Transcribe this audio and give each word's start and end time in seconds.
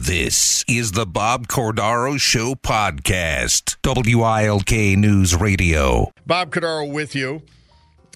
This 0.00 0.64
is 0.68 0.92
the 0.92 1.06
Bob 1.06 1.48
Cordaro 1.48 2.20
Show 2.20 2.54
podcast, 2.54 3.78
WILK 3.84 4.96
News 4.96 5.34
Radio. 5.34 6.12
Bob 6.24 6.52
Cordaro 6.52 6.88
with 6.88 7.16
you, 7.16 7.42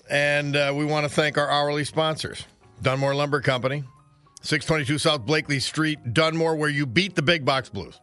and 0.08 0.54
uh, 0.54 0.72
we 0.76 0.84
want 0.84 1.06
to 1.06 1.08
thank 1.12 1.36
our 1.36 1.50
hourly 1.50 1.82
sponsors 1.82 2.46
Dunmore 2.82 3.16
Lumber 3.16 3.40
Company, 3.40 3.82
622 4.42 4.96
South 4.98 5.26
Blakely 5.26 5.58
Street, 5.58 5.98
Dunmore, 6.14 6.54
where 6.54 6.70
you 6.70 6.86
beat 6.86 7.16
the 7.16 7.22
big 7.22 7.44
box 7.44 7.68
blues. 7.68 8.00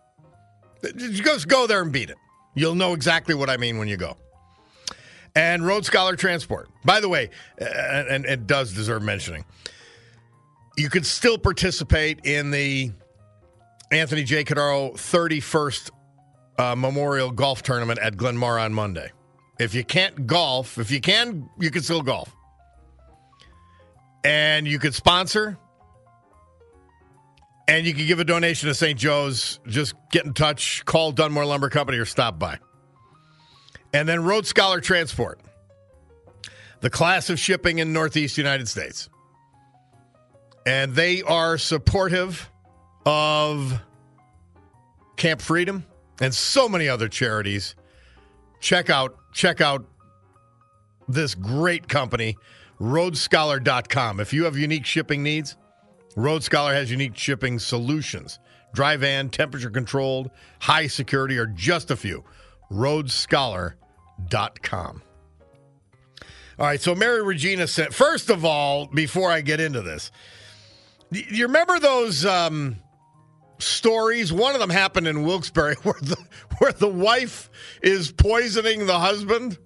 Just 0.97 1.47
go 1.47 1.66
there 1.66 1.81
and 1.81 1.94
beat 1.94 2.09
it. 2.09 2.17
You'll 2.55 2.75
know 2.75 2.91
exactly 2.91 3.33
what 3.33 3.50
I 3.50 3.55
mean 3.55 3.77
when 3.77 3.88
you 3.88 3.95
go. 3.95 4.17
And 5.38 5.66
Road 5.66 5.85
Scholar 5.85 6.17
Transport. 6.17 6.67
By 6.83 7.00
the 7.00 7.07
way, 7.07 7.30
uh, 7.61 7.63
and 7.63 8.25
it 8.25 8.45
does 8.45 8.73
deserve 8.73 9.03
mentioning, 9.03 9.45
you 10.75 10.89
could 10.89 11.05
still 11.05 11.38
participate 11.38 12.25
in 12.25 12.52
the 12.52 12.91
Anthony 13.91 14.23
J. 14.23 14.43
Cordaro 14.43 14.93
31st 14.93 15.89
uh, 16.59 16.75
Memorial 16.75 17.31
Golf 17.31 17.63
Tournament 17.63 17.99
at 17.99 18.15
Glenmaura 18.15 18.63
on 18.63 18.73
Monday. 18.73 19.11
If 19.59 19.73
you 19.73 19.83
can't 19.83 20.27
golf, 20.27 20.77
if 20.77 20.91
you 20.91 21.01
can, 21.01 21.49
you 21.59 21.71
can 21.71 21.81
still 21.81 22.01
golf. 22.01 22.33
And 24.23 24.67
you 24.67 24.79
could 24.79 24.93
sponsor 24.93 25.57
and 27.67 27.85
you 27.85 27.93
can 27.93 28.07
give 28.07 28.19
a 28.19 28.23
donation 28.23 28.67
to 28.67 28.73
St. 28.75 28.97
Joe's. 28.97 29.59
Just 29.67 29.93
get 30.11 30.25
in 30.25 30.33
touch, 30.33 30.83
call 30.85 31.11
Dunmore 31.11 31.45
Lumber 31.45 31.69
Company 31.69 31.97
or 31.97 32.05
stop 32.05 32.39
by. 32.39 32.59
And 33.93 34.07
then 34.07 34.23
Road 34.23 34.45
Scholar 34.45 34.81
Transport, 34.81 35.39
the 36.81 36.89
class 36.89 37.29
of 37.29 37.39
shipping 37.39 37.79
in 37.79 37.93
Northeast 37.93 38.37
United 38.37 38.67
States. 38.67 39.09
And 40.65 40.93
they 40.93 41.21
are 41.23 41.57
supportive 41.57 42.49
of 43.09 43.81
Camp 45.15 45.41
Freedom 45.41 45.83
and 46.21 46.31
so 46.31 46.69
many 46.69 46.88
other 46.88 47.07
charities. 47.07 47.73
Check 48.59 48.91
out 48.91 49.17
check 49.33 49.61
out 49.61 49.83
this 51.07 51.34
great 51.34 51.88
company, 51.88 52.38
roadscholar.com. 52.79 54.19
If 54.19 54.31
you 54.31 54.44
have 54.44 54.57
unique 54.57 54.85
shipping 54.85 55.23
needs, 55.23 55.57
Road 56.16 56.44
Scholar 56.44 56.75
has 56.75 56.91
unique 56.91 57.17
shipping 57.17 57.57
solutions. 57.57 58.38
Dry 58.75 58.95
van, 58.95 59.29
temperature 59.29 59.72
controlled, 59.72 60.29
high 60.59 60.85
security 60.85 61.39
are 61.39 61.47
just 61.47 61.89
a 61.89 61.95
few. 61.95 62.23
roadscholar.com. 62.72 65.01
All 66.59 66.66
right, 66.66 66.79
so 66.79 66.94
Mary 66.94 67.23
Regina 67.23 67.66
said, 67.66 67.95
first 67.95 68.29
of 68.29 68.45
all, 68.45 68.85
before 68.85 69.31
I 69.31 69.41
get 69.41 69.59
into 69.59 69.81
this, 69.81 70.11
you 71.09 71.47
remember 71.47 71.79
those 71.79 72.23
um, 72.25 72.75
stories. 73.59 74.34
One 74.34 74.53
of 74.53 74.59
them 74.59 74.70
happened 74.70 75.08
in 75.08 75.24
Wilkes-Barre 75.24 75.75
where 75.84 76.00
the 76.02 76.18
where 76.58 76.72
the 76.72 76.88
wife 76.88 77.50
is 77.81 78.12
poisoning 78.12 78.86
the 78.86 79.00
husband. 79.00 79.58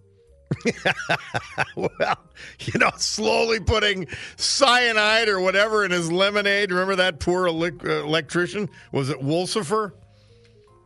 well, 1.75 2.17
you 2.59 2.79
know, 2.79 2.91
slowly 2.97 3.59
putting 3.59 4.07
cyanide 4.35 5.27
or 5.27 5.39
whatever 5.39 5.83
in 5.83 5.91
his 5.91 6.11
lemonade. 6.11 6.71
Remember 6.71 6.95
that 6.97 7.19
poor 7.19 7.47
uh, 7.47 7.51
electrician? 7.51 8.69
Was 8.91 9.09
it 9.09 9.19
Wolcifer? 9.19 9.93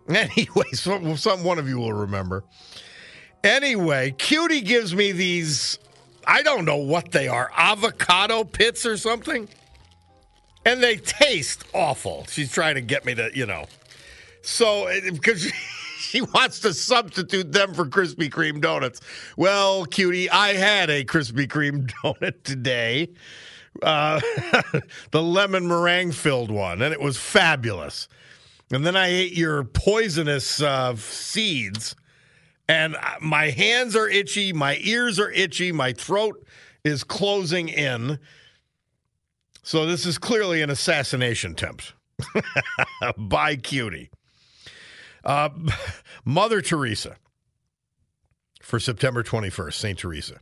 Anyway, 0.08 0.72
some 0.74 1.44
one 1.44 1.60
of 1.60 1.68
you 1.68 1.80
will 1.80 1.94
remember. 1.94 2.44
Anyway, 3.44 4.12
Cutie 4.18 4.62
gives 4.62 4.96
me 4.96 5.12
these. 5.12 5.80
I 6.26 6.42
don't 6.42 6.66
know 6.66 6.78
what 6.78 7.12
they 7.12 7.28
are. 7.28 7.52
Avocado 7.56 8.44
pits 8.44 8.86
or 8.86 8.98
something 8.98 9.48
and 10.68 10.84
they 10.84 10.98
taste 10.98 11.64
awful. 11.74 12.26
She's 12.30 12.52
trying 12.52 12.76
to 12.76 12.82
get 12.82 13.06
me 13.06 13.16
to, 13.16 13.32
you 13.34 13.46
know. 13.46 13.68
So, 14.42 14.90
because 15.02 15.44
she 15.98 16.22
wants 16.22 16.60
to 16.60 16.74
substitute 16.74 17.54
them 17.54 17.74
for 17.74 17.86
Krispy 17.86 18.30
Kreme 18.30 18.60
donuts. 18.60 19.00
Well, 19.38 19.86
cutie, 19.86 20.30
I 20.30 20.54
had 20.54 20.90
a 20.90 21.06
Krispy 21.06 21.48
Kreme 21.48 21.90
donut 22.04 22.44
today, 22.44 23.10
uh, 23.82 24.20
the 25.12 25.24
lemon 25.24 25.68
meringue 25.68 26.12
filled 26.12 26.52
one, 26.52 26.82
and 26.82 26.94
it 26.94 27.00
was 27.00 27.18
fabulous. 27.18 28.10
And 28.70 28.86
then 28.86 28.98
I 28.98 29.08
ate 29.08 29.38
your 29.38 29.64
poisonous 29.64 30.62
uh, 30.62 30.98
seeds, 30.98 31.96
and 32.68 32.98
uh, 32.98 33.00
my 33.22 33.52
hands 33.52 33.96
are 33.96 34.10
itchy, 34.10 34.52
my 34.52 34.78
ears 34.82 35.18
are 35.18 35.32
itchy, 35.32 35.72
my 35.72 35.94
throat 35.94 36.46
is 36.84 37.06
closing 37.06 37.70
in. 37.70 38.20
So 39.68 39.86
this 39.86 40.06
is 40.06 40.18
clearly 40.18 40.62
an 40.62 40.70
assassination 40.70 41.52
attempt 41.52 41.94
by 43.18 43.58
Cutie. 43.58 44.10
Uh, 45.26 45.50
Mother 46.24 46.62
Teresa 46.62 47.18
for 48.62 48.80
September 48.80 49.24
21st, 49.24 49.74
St. 49.74 50.00
Teresa. 50.00 50.40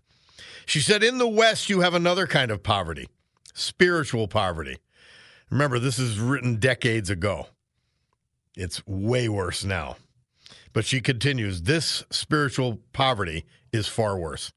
She 0.68 0.80
said, 0.80 1.02
In 1.02 1.18
the 1.18 1.28
West, 1.28 1.72
you 1.72 1.80
have 1.80 1.96
another 1.96 2.28
kind 2.28 2.52
of 2.52 2.62
poverty, 2.62 3.10
spiritual 3.56 4.28
poverty. 4.28 4.78
Remember, 5.50 5.80
this 5.80 5.98
is 5.98 6.20
written 6.20 6.58
decades 6.58 7.10
ago. 7.10 7.48
It's 8.56 8.86
way 8.86 9.28
worse 9.28 9.64
now. 9.64 9.96
But 10.72 10.86
she 10.86 11.02
continues, 11.02 11.64
This 11.64 12.04
spiritual 12.12 12.80
poverty 12.94 13.46
is 13.74 13.88
far 13.88 14.20
worse. 14.20 14.54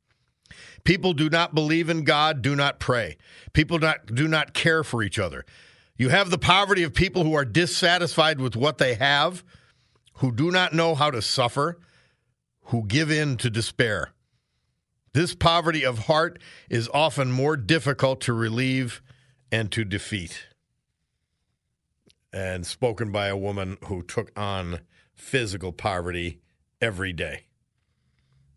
People 0.88 1.12
do 1.12 1.28
not 1.28 1.54
believe 1.54 1.90
in 1.90 2.02
God, 2.02 2.40
do 2.40 2.56
not 2.56 2.80
pray. 2.80 3.18
People 3.52 3.78
not, 3.78 4.06
do 4.06 4.26
not 4.26 4.54
care 4.54 4.82
for 4.82 5.02
each 5.02 5.18
other. 5.18 5.44
You 5.98 6.08
have 6.08 6.30
the 6.30 6.38
poverty 6.38 6.82
of 6.82 6.94
people 6.94 7.24
who 7.24 7.34
are 7.34 7.44
dissatisfied 7.44 8.40
with 8.40 8.56
what 8.56 8.78
they 8.78 8.94
have, 8.94 9.44
who 10.14 10.32
do 10.32 10.50
not 10.50 10.72
know 10.72 10.94
how 10.94 11.10
to 11.10 11.20
suffer, 11.20 11.78
who 12.68 12.86
give 12.86 13.10
in 13.10 13.36
to 13.36 13.50
despair. 13.50 14.12
This 15.12 15.34
poverty 15.34 15.84
of 15.84 16.06
heart 16.06 16.38
is 16.70 16.88
often 16.94 17.32
more 17.32 17.58
difficult 17.58 18.22
to 18.22 18.32
relieve 18.32 19.02
and 19.52 19.70
to 19.72 19.84
defeat. 19.84 20.46
And 22.32 22.66
spoken 22.66 23.12
by 23.12 23.26
a 23.26 23.36
woman 23.36 23.76
who 23.84 24.02
took 24.02 24.32
on 24.34 24.80
physical 25.14 25.72
poverty 25.72 26.40
every 26.80 27.12
day 27.12 27.47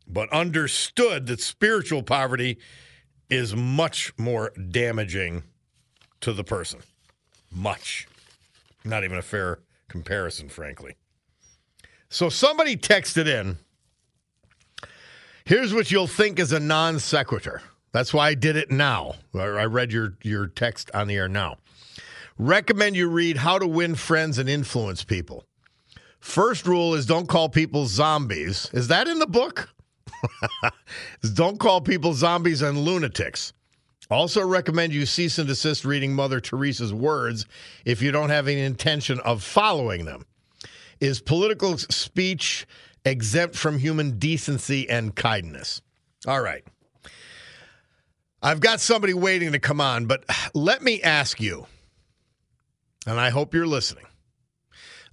but 0.08 0.32
understood 0.32 1.28
that 1.28 1.42
spiritual 1.42 2.04
poverty 2.04 2.58
is 3.30 3.56
much 3.56 4.14
more 4.18 4.52
damaging 4.70 5.44
to 6.20 6.34
the 6.34 6.44
person. 6.44 6.80
Much. 7.52 8.08
Not 8.84 9.04
even 9.04 9.18
a 9.18 9.22
fair 9.22 9.60
comparison, 9.88 10.50
frankly. 10.50 10.96
So 12.10 12.30
somebody 12.30 12.76
texted 12.76 13.28
in. 13.28 13.58
Here's 15.46 15.74
what 15.74 15.92
you'll 15.92 16.08
think 16.08 16.40
is 16.40 16.52
a 16.52 16.60
non 16.60 17.00
sequitur. 17.00 17.62
That's 17.94 18.14
why 18.14 18.30
I 18.30 18.34
did 18.36 18.56
it 18.56 18.72
now. 18.72 19.16
I 19.34 19.66
read 19.66 19.92
your, 19.92 20.18
your 20.24 20.48
text 20.48 20.92
on 20.94 21.08
the 21.08 21.16
air 21.16 21.28
now. 21.28 21.58
Recommend 22.38 22.96
you 22.96 23.10
read 23.10 23.38
How 23.38 23.60
to 23.60 23.68
Win 23.68 23.96
Friends 23.96 24.38
and 24.38 24.50
Influence 24.50 25.04
People. 25.04 25.46
First 26.20 26.66
rule 26.66 26.94
is 26.94 27.06
don't 27.06 27.28
call 27.28 27.50
people 27.50 27.86
zombies. 27.88 28.70
Is 28.74 28.88
that 28.88 29.08
in 29.08 29.20
the 29.20 29.28
book? 29.28 29.70
Don't 31.34 31.60
call 31.60 31.82
people 31.82 32.14
zombies 32.14 32.62
and 32.62 32.78
lunatics. 32.78 33.54
Also, 34.10 34.46
recommend 34.46 34.92
you 34.94 35.06
cease 35.06 35.38
and 35.38 35.48
desist 35.48 35.86
reading 35.86 36.14
Mother 36.14 36.42
Teresa's 36.42 36.94
words 36.94 37.46
if 37.86 38.02
you 38.02 38.12
don't 38.12 38.30
have 38.30 38.50
any 38.50 38.60
intention 38.60 39.22
of 39.22 39.42
following 39.42 40.04
them. 40.04 40.26
Is 41.00 41.22
political 41.22 41.78
speech 41.78 42.68
exempt 43.06 43.56
from 43.56 43.80
human 43.80 44.20
decency 44.20 44.90
and 44.90 45.16
kindness? 45.16 45.82
All 46.28 46.42
right. 46.42 46.64
I've 48.44 48.60
got 48.60 48.82
somebody 48.82 49.14
waiting 49.14 49.54
to 49.54 49.60
come 49.60 49.80
on, 49.80 50.08
but 50.08 50.26
let 50.54 50.82
me 50.82 51.02
ask 51.02 51.40
you, 51.40 51.68
and 53.08 53.18
I 53.20 53.30
hope 53.30 53.54
you're 53.54 53.66
listening. 53.66 54.06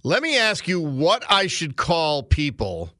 Let 0.03 0.21
me 0.21 0.37
ask 0.37 0.67
you 0.67 0.81
what 0.81 1.23
I 1.29 1.47
should 1.47 1.77
call 1.77 2.23
people 2.23 2.91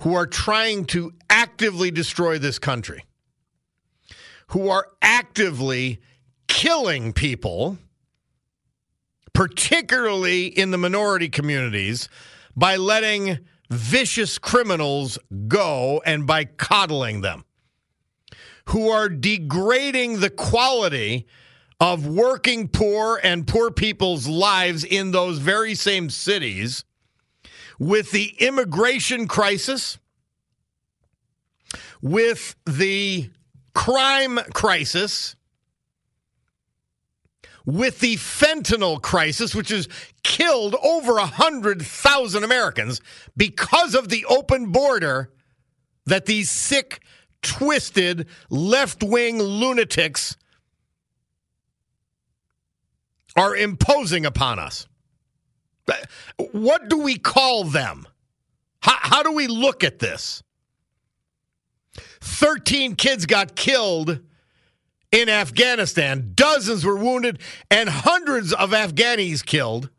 who 0.00 0.14
are 0.14 0.26
trying 0.26 0.84
to 0.86 1.12
actively 1.28 1.90
destroy 1.90 2.38
this 2.38 2.58
country 2.58 3.04
who 4.50 4.68
are 4.68 4.88
actively 5.00 6.00
killing 6.48 7.12
people, 7.12 7.78
particularly 9.32 10.46
in 10.46 10.72
the 10.72 10.78
minority 10.78 11.28
communities, 11.28 12.08
by 12.56 12.76
letting 12.76 13.38
vicious 13.70 14.38
criminals 14.38 15.18
go 15.46 16.02
and 16.04 16.26
by 16.26 16.44
coddling 16.44 17.20
them, 17.20 17.44
who 18.66 18.88
are 18.88 19.08
degrading 19.08 20.18
the 20.18 20.30
quality 20.30 21.26
of 21.78 22.06
working 22.06 22.66
poor 22.66 23.20
and 23.22 23.46
poor 23.46 23.70
people's 23.70 24.26
lives 24.26 24.82
in 24.82 25.12
those 25.12 25.38
very 25.38 25.76
same 25.76 26.10
cities 26.10 26.84
with 27.80 28.12
the 28.12 28.36
immigration 28.38 29.26
crisis, 29.26 29.98
with 32.00 32.54
the 32.64 33.28
crime 33.74 34.38
crisis 34.54 35.34
with 37.66 38.00
the 38.00 38.16
fentanyl 38.16 39.00
crisis, 39.00 39.54
which 39.54 39.68
has 39.68 39.88
killed 40.22 40.74
over 40.82 41.14
100,000 41.14 42.44
Americans 42.44 43.00
because 43.36 43.94
of 43.94 44.08
the 44.08 44.24
open 44.26 44.72
border 44.72 45.30
that 46.06 46.26
these 46.26 46.50
sick, 46.50 47.00
twisted, 47.42 48.26
left 48.48 49.02
wing 49.02 49.38
lunatics 49.38 50.36
are 53.36 53.54
imposing 53.54 54.26
upon 54.26 54.58
us. 54.58 54.86
What 56.52 56.88
do 56.88 56.98
we 56.98 57.16
call 57.16 57.64
them? 57.64 58.06
How, 58.82 58.96
how 59.00 59.22
do 59.22 59.32
we 59.32 59.46
look 59.46 59.84
at 59.84 59.98
this? 59.98 60.42
13 62.20 62.96
kids 62.96 63.26
got 63.26 63.56
killed 63.56 64.20
in 65.12 65.28
Afghanistan. 65.28 66.32
Dozens 66.34 66.84
were 66.84 66.96
wounded 66.96 67.40
and 67.70 67.88
hundreds 67.88 68.52
of 68.52 68.70
Afghanis 68.70 69.44
killed 69.44 69.90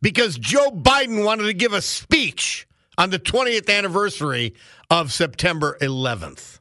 because 0.00 0.38
Joe 0.38 0.70
Biden 0.70 1.24
wanted 1.24 1.44
to 1.44 1.52
give 1.54 1.72
a 1.72 1.82
speech 1.82 2.66
on 2.96 3.10
the 3.10 3.18
20th 3.18 3.70
anniversary 3.70 4.54
of 4.90 5.12
September 5.12 5.76
11th. 5.80 6.58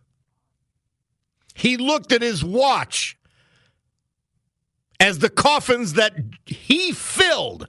He 1.55 1.77
looked 1.77 2.11
at 2.11 2.21
his 2.21 2.43
watch 2.43 3.17
as 4.99 5.19
the 5.19 5.29
coffins 5.29 5.93
that 5.93 6.15
he 6.45 6.91
filled 6.91 7.67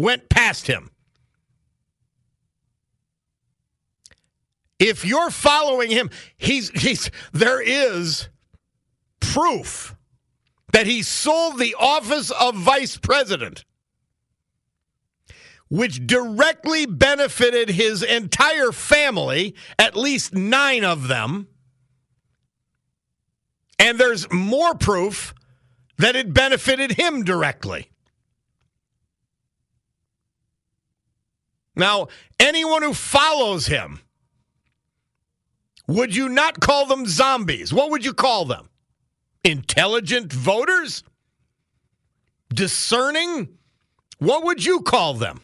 went 0.00 0.28
past 0.28 0.66
him. 0.66 0.90
If 4.78 5.04
you're 5.04 5.30
following 5.30 5.90
him, 5.90 6.10
he's 6.38 6.70
he's 6.70 7.10
there 7.32 7.60
is 7.60 8.28
proof 9.20 9.94
that 10.72 10.86
he 10.86 11.02
sold 11.02 11.58
the 11.58 11.76
office 11.78 12.30
of 12.30 12.54
vice 12.54 12.96
president 12.96 13.64
which 15.70 16.04
directly 16.04 16.84
benefited 16.84 17.70
his 17.70 18.02
entire 18.02 18.72
family, 18.72 19.54
at 19.78 19.96
least 19.96 20.34
9 20.34 20.84
of 20.84 21.06
them. 21.06 21.46
And 23.78 23.96
there's 23.96 24.30
more 24.32 24.74
proof 24.74 25.32
that 25.96 26.16
it 26.16 26.34
benefited 26.34 26.92
him 26.92 27.22
directly. 27.22 27.88
Now, 31.80 32.08
anyone 32.38 32.82
who 32.82 32.92
follows 32.92 33.66
him 33.66 34.00
would 35.88 36.14
you 36.14 36.28
not 36.28 36.60
call 36.60 36.86
them 36.86 37.06
zombies? 37.06 37.72
What 37.72 37.90
would 37.90 38.04
you 38.04 38.12
call 38.12 38.44
them? 38.44 38.68
Intelligent 39.42 40.32
voters? 40.32 41.02
Discerning? 42.52 43.48
What 44.18 44.44
would 44.44 44.64
you 44.64 44.82
call 44.82 45.14
them? 45.14 45.40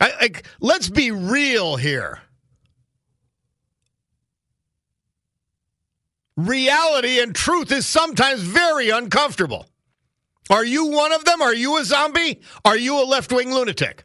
I, 0.00 0.12
I, 0.20 0.30
let's 0.60 0.90
be 0.90 1.12
real 1.12 1.76
here. 1.76 2.20
Reality 6.36 7.20
and 7.20 7.32
truth 7.32 7.70
is 7.70 7.86
sometimes 7.86 8.40
very 8.40 8.90
uncomfortable. 8.90 9.66
Are 10.50 10.64
you 10.64 10.86
one 10.86 11.12
of 11.12 11.24
them? 11.24 11.40
Are 11.42 11.54
you 11.54 11.78
a 11.78 11.84
zombie? 11.84 12.40
Are 12.64 12.76
you 12.76 13.02
a 13.02 13.04
left 13.04 13.32
wing 13.32 13.52
lunatic? 13.52 14.04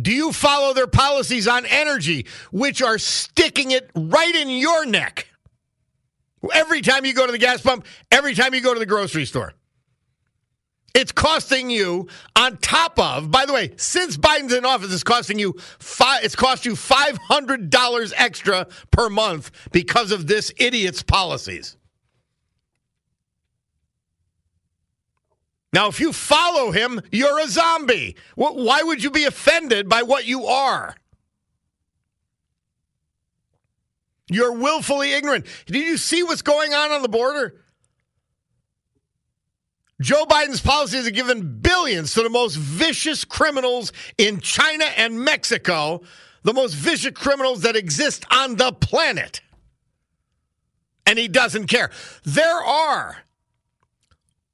Do 0.00 0.12
you 0.12 0.32
follow 0.32 0.72
their 0.74 0.86
policies 0.86 1.46
on 1.46 1.66
energy, 1.66 2.26
which 2.50 2.82
are 2.82 2.98
sticking 2.98 3.70
it 3.70 3.90
right 3.94 4.34
in 4.34 4.48
your 4.48 4.86
neck? 4.86 5.28
Every 6.52 6.80
time 6.80 7.04
you 7.04 7.14
go 7.14 7.26
to 7.26 7.32
the 7.32 7.38
gas 7.38 7.60
pump, 7.60 7.86
every 8.10 8.34
time 8.34 8.54
you 8.54 8.60
go 8.60 8.74
to 8.74 8.80
the 8.80 8.86
grocery 8.86 9.24
store. 9.24 9.54
It's 10.94 11.10
costing 11.10 11.70
you 11.70 12.08
on 12.36 12.56
top 12.58 12.98
of, 13.00 13.30
by 13.30 13.46
the 13.46 13.52
way, 13.52 13.72
since 13.76 14.16
Biden's 14.16 14.52
in 14.52 14.64
office, 14.64 14.92
it's 14.92 15.02
costing 15.02 15.40
you 15.40 15.54
five, 15.80 16.22
it's 16.22 16.36
cost 16.36 16.64
you 16.64 16.76
five 16.76 17.18
hundred 17.18 17.68
dollars 17.68 18.12
extra 18.16 18.68
per 18.92 19.10
month 19.10 19.50
because 19.72 20.12
of 20.12 20.28
this 20.28 20.52
idiot's 20.56 21.02
policies. 21.02 21.76
Now, 25.74 25.88
if 25.88 25.98
you 25.98 26.12
follow 26.12 26.70
him, 26.70 27.00
you're 27.10 27.40
a 27.40 27.48
zombie. 27.48 28.14
Why 28.36 28.84
would 28.84 29.02
you 29.02 29.10
be 29.10 29.24
offended 29.24 29.88
by 29.88 30.04
what 30.04 30.24
you 30.24 30.46
are? 30.46 30.94
You're 34.30 34.52
willfully 34.52 35.14
ignorant. 35.14 35.46
Did 35.66 35.82
you 35.82 35.96
see 35.96 36.22
what's 36.22 36.42
going 36.42 36.74
on 36.74 36.92
on 36.92 37.02
the 37.02 37.08
border? 37.08 37.60
Joe 40.00 40.24
Biden's 40.26 40.60
policies 40.60 41.06
have 41.06 41.14
given 41.14 41.58
billions 41.58 42.14
to 42.14 42.22
the 42.22 42.30
most 42.30 42.54
vicious 42.54 43.24
criminals 43.24 43.90
in 44.16 44.38
China 44.38 44.84
and 44.96 45.18
Mexico, 45.18 46.02
the 46.44 46.52
most 46.52 46.74
vicious 46.74 47.14
criminals 47.14 47.62
that 47.62 47.74
exist 47.74 48.24
on 48.30 48.54
the 48.54 48.72
planet. 48.72 49.40
And 51.04 51.18
he 51.18 51.26
doesn't 51.26 51.66
care. 51.66 51.90
There 52.22 52.62
are 52.62 53.23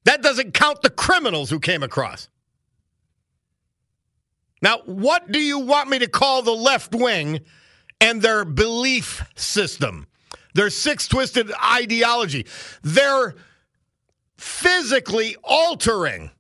That 0.05 0.21
doesn't 0.21 0.53
count 0.53 0.81
the 0.81 0.89
criminals 0.89 1.49
who 1.49 1.59
came 1.59 1.83
across. 1.83 2.29
Now, 4.61 4.79
what 4.85 5.31
do 5.31 5.39
you 5.39 5.59
want 5.59 5.89
me 5.89 5.99
to 5.99 6.07
call 6.07 6.43
the 6.43 6.51
left 6.51 6.93
wing 6.93 7.41
and 7.99 8.21
their 8.21 8.45
belief 8.45 9.23
system, 9.35 10.07
their 10.53 10.69
six 10.69 11.07
twisted 11.07 11.51
ideology? 11.63 12.45
They're 12.83 13.35
physically 14.37 15.35
altering 15.43 16.31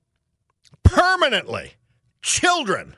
permanently 0.83 1.73
children 2.21 2.95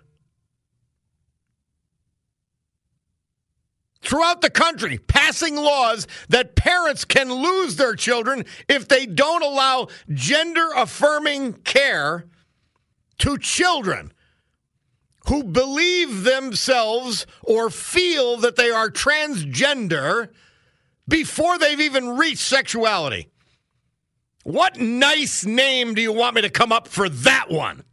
throughout 4.03 4.41
the 4.41 4.49
country 4.49 4.97
passing 4.97 5.55
laws 5.55 6.07
that 6.29 6.55
parents 6.55 7.05
can 7.05 7.31
lose 7.31 7.75
their 7.75 7.95
children 7.95 8.45
if 8.67 8.87
they 8.87 9.05
don't 9.05 9.43
allow 9.43 9.87
gender 10.13 10.67
affirming 10.75 11.53
care 11.53 12.25
to 13.19 13.37
children 13.37 14.11
who 15.27 15.43
believe 15.43 16.23
themselves 16.23 17.25
or 17.41 17.69
feel 17.69 18.37
that 18.37 18.57
they 18.57 18.69
are 18.69 18.89
transgender 18.89 20.29
before 21.07 21.57
they've 21.57 21.79
even 21.79 22.17
reached 22.17 22.41
sexuality. 22.41 23.29
What 24.43 24.77
nice 24.77 25.45
name 25.45 25.93
do 25.93 26.01
you 26.01 26.11
want 26.11 26.35
me 26.35 26.41
to 26.41 26.49
come 26.49 26.73
up 26.73 26.87
for 26.89 27.07
that 27.07 27.49
one? 27.49 27.83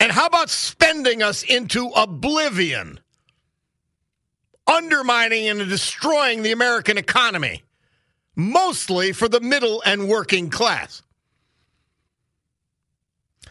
And 0.00 0.12
how 0.12 0.26
about 0.26 0.50
spending 0.50 1.22
us 1.22 1.42
into 1.42 1.88
oblivion, 1.88 3.00
undermining 4.66 5.48
and 5.48 5.68
destroying 5.68 6.42
the 6.42 6.52
American 6.52 6.98
economy, 6.98 7.64
mostly 8.36 9.12
for 9.12 9.28
the 9.28 9.40
middle 9.40 9.82
and 9.84 10.08
working 10.08 10.50
class? 10.50 11.02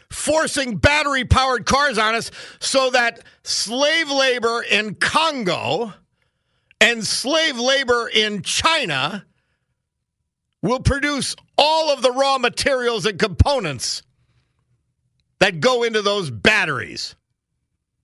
Forcing 0.10 0.78
battery 0.78 1.26
powered 1.26 1.66
cars 1.66 1.98
on 1.98 2.16
us 2.16 2.32
so 2.60 2.90
that 2.92 3.24
slave 3.44 4.10
labor 4.10 4.64
in 4.64 4.96
Congo 4.96 5.94
and 6.80 7.06
slave 7.06 7.60
labor 7.60 8.10
in 8.12 8.42
China 8.42 9.26
will 10.62 10.80
produce 10.80 11.36
all 11.58 11.92
of 11.92 12.02
the 12.02 12.12
raw 12.12 12.38
materials 12.38 13.06
and 13.06 13.20
components 13.20 14.02
that 15.40 15.60
go 15.60 15.84
into 15.84 16.02
those 16.02 16.30
batteries. 16.30 17.16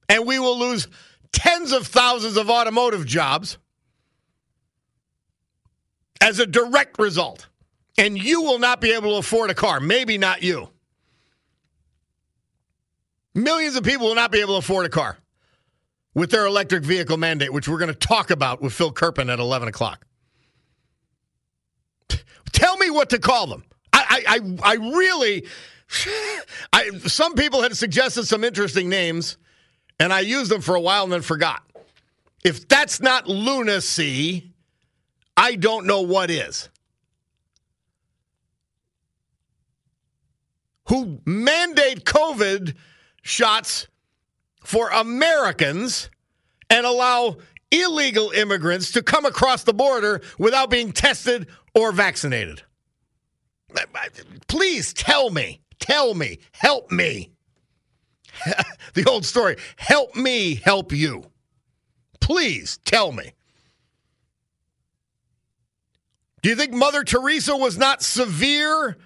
And 0.09 0.25
we 0.25 0.39
will 0.39 0.57
lose 0.57 0.87
tens 1.31 1.71
of 1.71 1.87
thousands 1.87 2.37
of 2.37 2.49
automotive 2.49 3.05
jobs 3.05 3.57
as 6.21 6.39
a 6.39 6.45
direct 6.45 6.99
result. 6.99 7.47
And 7.97 8.17
you 8.17 8.41
will 8.41 8.59
not 8.59 8.81
be 8.81 8.91
able 8.91 9.11
to 9.11 9.17
afford 9.17 9.49
a 9.49 9.53
car. 9.53 9.79
Maybe 9.79 10.17
not 10.17 10.41
you. 10.41 10.69
Millions 13.35 13.75
of 13.75 13.83
people 13.83 14.07
will 14.07 14.15
not 14.15 14.31
be 14.31 14.39
able 14.39 14.53
to 14.53 14.59
afford 14.59 14.85
a 14.85 14.89
car 14.89 15.17
with 16.13 16.29
their 16.31 16.45
electric 16.45 16.83
vehicle 16.83 17.17
mandate, 17.17 17.51
which 17.51 17.67
we're 17.67 17.79
going 17.79 17.91
to 17.91 17.95
talk 17.95 18.29
about 18.29 18.61
with 18.61 18.73
Phil 18.73 18.91
Kerpen 18.91 19.31
at 19.31 19.39
11 19.39 19.67
o'clock. 19.67 20.05
Tell 22.51 22.77
me 22.77 22.91
what 22.91 23.09
to 23.09 23.19
call 23.19 23.47
them. 23.47 23.63
I, 23.91 24.23
I, 24.27 24.57
I 24.63 24.73
really, 24.75 25.45
I, 26.73 26.89
some 27.05 27.35
people 27.35 27.61
had 27.61 27.77
suggested 27.77 28.25
some 28.25 28.43
interesting 28.43 28.89
names, 28.89 29.37
and 29.99 30.11
I 30.11 30.21
used 30.21 30.51
them 30.51 30.61
for 30.61 30.75
a 30.75 30.81
while 30.81 31.03
and 31.03 31.11
then 31.11 31.21
forgot. 31.21 31.63
If 32.43 32.67
that's 32.67 33.01
not 33.01 33.27
lunacy, 33.27 34.51
I 35.37 35.55
don't 35.55 35.85
know 35.85 36.01
what 36.01 36.29
is. 36.29 36.69
Who 40.89 41.21
mandate 41.25 42.03
COVID 42.03 42.75
shots 43.21 43.87
for 44.63 44.89
Americans 44.89 46.09
and 46.69 46.85
allow 46.85 47.37
illegal 47.71 48.31
immigrants 48.31 48.91
to 48.91 49.01
come 49.01 49.25
across 49.25 49.63
the 49.63 49.73
border 49.73 50.21
without 50.37 50.69
being 50.69 50.91
tested 50.91 51.47
or 51.73 51.91
vaccinated. 51.91 52.61
Please 54.47 54.93
tell 54.93 55.31
me, 55.31 55.61
tell 55.83 56.13
me, 56.13 56.39
help 56.53 56.91
me. 56.91 57.29
the 58.93 59.05
old 59.05 59.25
story 59.25 59.57
help 59.75 60.15
me 60.15 60.55
help 60.55 60.93
you. 60.93 61.25
Please 62.21 62.79
tell 62.85 63.11
me. 63.11 63.33
Do 66.41 66.49
you 66.49 66.55
think 66.55 66.73
Mother 66.73 67.03
Teresa 67.03 67.55
was 67.55 67.77
not 67.77 68.01
severe 68.01 68.97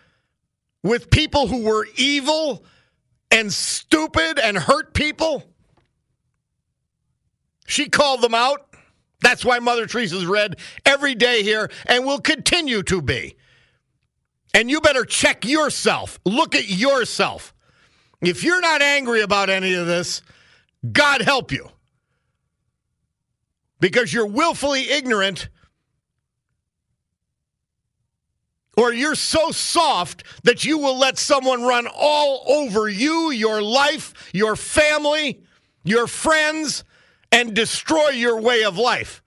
with 0.83 1.09
people 1.09 1.47
who 1.47 1.63
were 1.63 1.87
evil 1.97 2.63
and 3.31 3.51
stupid 3.51 4.39
and 4.39 4.55
hurt 4.55 4.93
people? 4.93 5.43
She 7.65 7.89
called 7.89 8.21
them 8.21 8.35
out. 8.35 8.67
That's 9.21 9.43
why 9.43 9.57
Mother 9.59 9.87
Teresa's 9.87 10.27
read 10.27 10.57
every 10.85 11.15
day 11.15 11.41
here 11.41 11.71
and 11.87 12.05
will 12.05 12.19
continue 12.19 12.83
to 12.83 13.01
be. 13.01 13.35
And 14.53 14.69
you 14.69 14.81
better 14.81 15.05
check 15.05 15.45
yourself. 15.45 16.19
Look 16.25 16.55
at 16.55 16.67
yourself. 16.67 17.53
If 18.21 18.43
you're 18.43 18.61
not 18.61 18.81
angry 18.81 19.21
about 19.21 19.49
any 19.49 19.73
of 19.73 19.85
this, 19.85 20.21
God 20.91 21.21
help 21.21 21.51
you. 21.51 21.69
Because 23.79 24.11
you're 24.11 24.25
willfully 24.25 24.89
ignorant 24.89 25.49
or 28.77 28.93
you're 28.93 29.15
so 29.15 29.51
soft 29.51 30.23
that 30.43 30.63
you 30.63 30.77
will 30.77 30.97
let 30.97 31.17
someone 31.17 31.63
run 31.63 31.87
all 31.93 32.43
over 32.47 32.87
you, 32.87 33.31
your 33.31 33.61
life, 33.61 34.29
your 34.33 34.55
family, 34.55 35.41
your 35.83 36.07
friends, 36.07 36.83
and 37.31 37.53
destroy 37.53 38.09
your 38.09 38.39
way 38.39 38.63
of 38.63 38.77
life. 38.77 39.23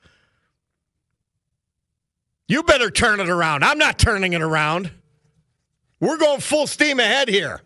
You 2.49 2.63
better 2.63 2.91
turn 2.91 3.21
it 3.21 3.29
around. 3.29 3.65
I'm 3.65 3.79
not 3.79 3.99
turning 3.99 4.33
it 4.33 4.43
around. 4.43 4.91
We're 6.01 6.17
going 6.17 6.41
full 6.41 6.67
steam 6.67 6.99
ahead 6.99 7.29
here. 7.29 7.61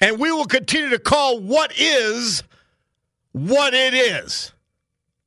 And 0.00 0.18
we 0.18 0.32
will 0.32 0.46
continue 0.46 0.90
to 0.90 0.98
call 0.98 1.38
what 1.38 1.72
is 1.78 2.42
what 3.32 3.74
it 3.74 3.94
is. 3.94 4.52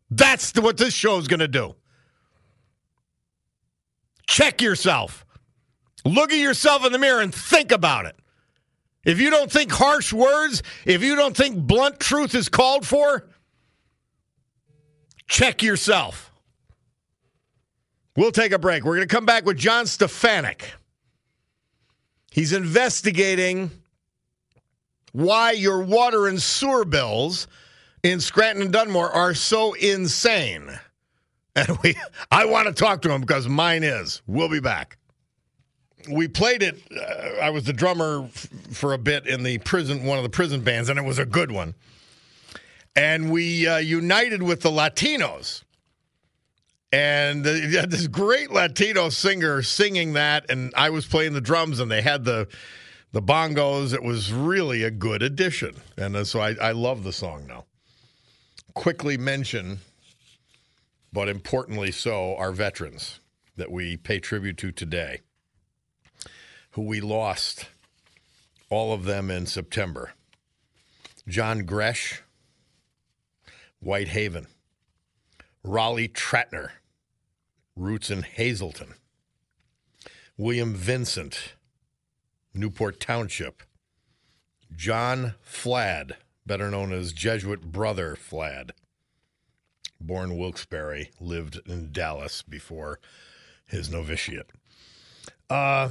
That's 0.09 0.53
what 0.55 0.77
this 0.77 0.93
show 0.93 1.17
is 1.17 1.27
going 1.27 1.39
to 1.39 1.47
do. 1.47 1.75
Check 4.27 4.61
yourself. 4.61 5.25
Look 6.03 6.31
at 6.31 6.39
yourself 6.39 6.85
in 6.85 6.91
the 6.91 6.99
mirror 6.99 7.21
and 7.21 7.33
think 7.33 7.71
about 7.71 8.05
it. 8.05 8.15
If 9.03 9.19
you 9.19 9.29
don't 9.29 9.51
think 9.51 9.71
harsh 9.71 10.13
words, 10.13 10.63
if 10.85 11.03
you 11.03 11.15
don't 11.15 11.35
think 11.35 11.57
blunt 11.57 11.99
truth 11.99 12.33
is 12.33 12.49
called 12.49 12.85
for, 12.85 13.27
check 15.27 15.63
yourself. 15.63 16.31
We'll 18.15 18.31
take 18.31 18.51
a 18.51 18.59
break. 18.59 18.83
We're 18.83 18.95
going 18.95 19.07
to 19.07 19.13
come 19.13 19.25
back 19.25 19.45
with 19.45 19.57
John 19.57 19.85
Stefanic. 19.85 20.73
He's 22.31 22.53
investigating 22.53 23.69
why 25.11 25.51
your 25.51 25.83
water 25.83 26.27
and 26.27 26.41
sewer 26.41 26.85
bills 26.85 27.47
in 28.03 28.21
Scranton 28.21 28.63
and 28.63 28.71
Dunmore 28.71 29.11
are 29.11 29.33
so 29.33 29.73
insane. 29.73 30.79
And 31.55 31.77
we 31.83 31.95
I 32.31 32.45
want 32.45 32.67
to 32.67 32.73
talk 32.73 33.01
to 33.03 33.11
him 33.11 33.21
because 33.21 33.47
mine 33.47 33.83
is. 33.83 34.21
We'll 34.25 34.49
be 34.49 34.61
back. 34.61 34.97
We 36.09 36.27
played 36.27 36.63
it 36.63 36.81
uh, 36.91 37.41
I 37.41 37.49
was 37.51 37.65
the 37.65 37.73
drummer 37.73 38.23
f- 38.23 38.47
for 38.71 38.93
a 38.93 38.97
bit 38.97 39.27
in 39.27 39.43
the 39.43 39.59
prison 39.59 40.03
one 40.03 40.17
of 40.17 40.23
the 40.23 40.29
prison 40.29 40.61
bands 40.61 40.89
and 40.89 40.97
it 40.97 41.03
was 41.03 41.19
a 41.19 41.25
good 41.25 41.51
one. 41.51 41.75
And 42.95 43.31
we 43.31 43.67
uh, 43.67 43.77
united 43.77 44.41
with 44.41 44.61
the 44.61 44.71
Latinos. 44.71 45.63
And 46.91 47.43
this 47.45 48.07
great 48.07 48.51
Latino 48.51 49.09
singer 49.09 49.61
singing 49.61 50.13
that 50.13 50.49
and 50.49 50.73
I 50.75 50.89
was 50.89 51.05
playing 51.05 51.33
the 51.33 51.41
drums 51.41 51.79
and 51.79 51.89
they 51.89 52.01
had 52.01 52.25
the 52.25 52.47
the 53.11 53.21
bongos. 53.21 53.93
It 53.93 54.03
was 54.03 54.31
really 54.31 54.83
a 54.83 54.91
good 54.91 55.21
addition. 55.21 55.75
And 55.97 56.15
uh, 56.15 56.23
so 56.23 56.39
I, 56.39 56.55
I 56.61 56.71
love 56.71 57.03
the 57.03 57.13
song 57.13 57.45
now. 57.47 57.65
Quickly 58.73 59.17
mention, 59.17 59.79
but 61.11 61.27
importantly 61.27 61.91
so, 61.91 62.35
our 62.37 62.53
veterans 62.53 63.19
that 63.57 63.69
we 63.69 63.97
pay 63.97 64.19
tribute 64.19 64.57
to 64.57 64.71
today, 64.71 65.19
who 66.71 66.83
we 66.83 67.01
lost, 67.01 67.67
all 68.69 68.93
of 68.93 69.03
them 69.03 69.29
in 69.29 69.45
September. 69.45 70.13
John 71.27 71.65
Gresh, 71.65 72.23
Whitehaven, 73.81 74.47
Raleigh 75.63 76.07
Tretner, 76.07 76.69
roots 77.75 78.09
in 78.09 78.23
Hazleton, 78.23 78.95
William 80.37 80.73
Vincent, 80.73 81.55
Newport 82.53 82.99
Township. 82.99 83.63
John 84.75 85.35
Flad, 85.41 86.13
better 86.45 86.71
known 86.71 86.93
as 86.93 87.11
Jesuit 87.11 87.61
Brother 87.61 88.15
Flad, 88.15 88.71
born 89.99 90.37
Wilkes-Barre, 90.37 91.09
lived 91.19 91.59
in 91.67 91.91
Dallas 91.91 92.41
before 92.41 92.99
his 93.65 93.89
novitiate. 93.89 94.49
Uh, 95.49 95.89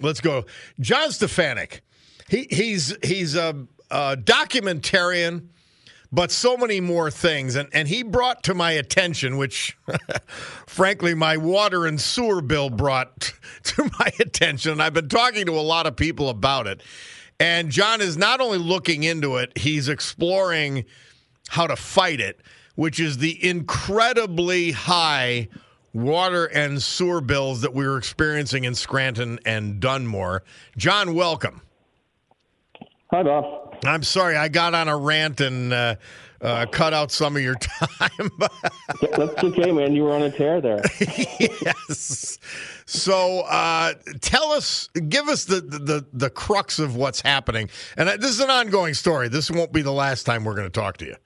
let's 0.00 0.20
go. 0.20 0.44
John 0.80 1.12
Stefanic. 1.12 1.82
He, 2.28 2.48
he's 2.50 2.96
he's 3.04 3.36
a, 3.36 3.66
a 3.90 4.16
documentarian, 4.16 5.48
but 6.12 6.30
so 6.30 6.56
many 6.56 6.80
more 6.80 7.10
things. 7.10 7.56
And 7.56 7.68
and 7.72 7.88
he 7.88 8.02
brought 8.02 8.42
to 8.44 8.54
my 8.54 8.72
attention, 8.72 9.38
which 9.38 9.76
frankly 10.66 11.14
my 11.14 11.36
water 11.36 11.86
and 11.86 12.00
sewer 12.00 12.42
bill 12.42 12.70
brought 12.70 13.32
to 13.64 13.90
my 13.98 14.12
attention. 14.20 14.80
I've 14.80 14.94
been 14.94 15.08
talking 15.08 15.46
to 15.46 15.52
a 15.52 15.62
lot 15.62 15.86
of 15.86 15.96
people 15.96 16.28
about 16.28 16.66
it. 16.66 16.82
And 17.40 17.70
John 17.70 18.00
is 18.00 18.16
not 18.16 18.40
only 18.40 18.58
looking 18.58 19.02
into 19.02 19.36
it, 19.36 19.56
he's 19.58 19.88
exploring 19.88 20.84
how 21.48 21.66
to 21.66 21.74
fight 21.74 22.20
it, 22.20 22.40
which 22.76 23.00
is 23.00 23.18
the 23.18 23.44
incredibly 23.44 24.70
high 24.70 25.48
water 25.92 26.46
and 26.46 26.80
sewer 26.80 27.20
bills 27.20 27.62
that 27.62 27.74
we 27.74 27.86
were 27.86 27.98
experiencing 27.98 28.64
in 28.64 28.74
Scranton 28.74 29.40
and 29.44 29.80
Dunmore. 29.80 30.44
John, 30.76 31.14
welcome. 31.14 31.62
Hi, 33.10 33.22
Bob. 33.22 33.61
I'm 33.84 34.02
sorry, 34.02 34.36
I 34.36 34.48
got 34.48 34.74
on 34.74 34.88
a 34.88 34.96
rant 34.96 35.40
and 35.40 35.72
uh, 35.72 35.96
uh, 36.40 36.66
cut 36.66 36.92
out 36.92 37.10
some 37.10 37.36
of 37.36 37.42
your 37.42 37.54
time. 37.60 38.30
That's 39.00 39.44
okay, 39.44 39.72
man. 39.72 39.94
You 39.94 40.04
were 40.04 40.12
on 40.12 40.22
a 40.22 40.30
tear 40.30 40.60
there. 40.60 40.82
yes. 41.00 42.38
So, 42.86 43.40
uh, 43.40 43.94
tell 44.20 44.52
us, 44.52 44.88
give 45.08 45.28
us 45.28 45.44
the, 45.44 45.60
the 45.60 46.04
the 46.12 46.30
crux 46.30 46.78
of 46.78 46.96
what's 46.96 47.20
happening. 47.20 47.70
And 47.96 48.08
this 48.08 48.30
is 48.30 48.40
an 48.40 48.50
ongoing 48.50 48.94
story. 48.94 49.28
This 49.28 49.50
won't 49.50 49.72
be 49.72 49.82
the 49.82 49.92
last 49.92 50.24
time 50.24 50.44
we're 50.44 50.54
going 50.54 50.70
to 50.70 50.80
talk 50.80 50.96
to 50.98 51.06
you. 51.06 51.16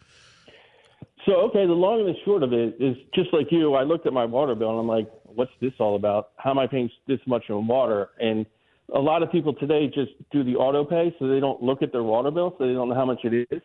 So, 1.25 1.33
okay, 1.49 1.67
the 1.67 1.73
long 1.73 2.01
and 2.01 2.09
the 2.09 2.19
short 2.25 2.45
of 2.45 2.53
it 2.53 2.77
is 2.79 2.97
just 3.15 3.33
like 3.33 3.51
you. 3.51 3.75
I 3.75 3.83
looked 3.83 4.07
at 4.07 4.13
my 4.13 4.25
water 4.25 4.55
bill 4.55 4.71
and 4.71 4.79
I'm 4.79 4.87
like, 4.87 5.11
what's 5.25 5.51
this 5.61 5.73
all 5.81 5.97
about? 5.97 6.31
How 6.37 6.51
am 6.51 6.59
I 6.59 6.69
paying 6.69 6.89
this 7.09 7.19
much 7.27 7.51
on 7.51 7.67
water? 7.67 8.11
And 8.21 8.47
a 8.95 8.99
lot 9.01 9.23
of 9.23 9.33
people 9.33 9.53
today 9.53 9.87
just 9.87 10.13
do 10.31 10.45
the 10.45 10.57
auto 10.57 10.85
pay, 10.85 11.15
so 11.19 11.27
they 11.29 11.41
don't 11.41 11.63
look 11.63 11.83
at 11.83 11.93
their 11.93 12.03
water 12.03 12.31
bill, 12.31 12.55
so 12.59 12.67
they 12.67 12.73
don't 12.73 12.89
know 12.89 12.95
how 12.95 13.05
much 13.05 13.21
it 13.25 13.49
is. 13.51 13.63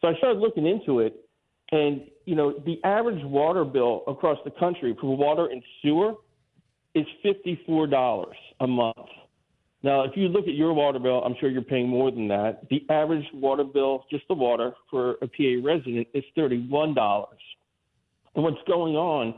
So 0.00 0.08
I 0.08 0.14
started 0.18 0.38
looking 0.38 0.66
into 0.66 1.00
it, 1.00 1.16
and 1.72 2.02
you 2.24 2.34
know, 2.34 2.54
the 2.64 2.78
average 2.84 3.24
water 3.24 3.64
bill 3.64 4.02
across 4.06 4.38
the 4.44 4.50
country 4.50 4.96
for 5.00 5.16
water 5.16 5.46
and 5.46 5.62
sewer 5.82 6.14
is 6.94 7.06
fifty-four 7.22 7.86
dollars 7.86 8.36
a 8.60 8.66
month. 8.66 8.96
Now, 9.82 10.02
if 10.02 10.12
you 10.16 10.28
look 10.28 10.48
at 10.48 10.54
your 10.54 10.72
water 10.72 10.98
bill, 10.98 11.22
I'm 11.24 11.34
sure 11.38 11.48
you're 11.48 11.62
paying 11.62 11.88
more 11.88 12.10
than 12.10 12.28
that. 12.28 12.68
The 12.68 12.84
average 12.90 13.24
water 13.32 13.64
bill, 13.64 14.04
just 14.10 14.26
the 14.28 14.34
water 14.34 14.72
for 14.90 15.12
a 15.22 15.28
PA 15.28 15.64
resident, 15.64 16.08
is 16.14 16.24
thirty-one 16.34 16.94
dollars. 16.94 17.40
And 18.34 18.44
what's 18.44 18.56
going 18.66 18.94
on 18.96 19.34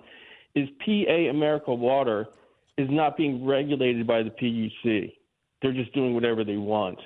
is 0.55 0.69
PA 0.85 1.31
America 1.31 1.73
Water 1.73 2.27
is 2.77 2.89
not 2.91 3.17
being 3.17 3.47
regulated 3.47 4.07
by 4.07 4.23
the 4.23 4.31
PUC. 4.31 5.13
They're 5.62 5.73
just 5.73 5.93
doing 5.93 6.14
whatever 6.14 6.45
they 6.45 6.57
want. 6.57 6.99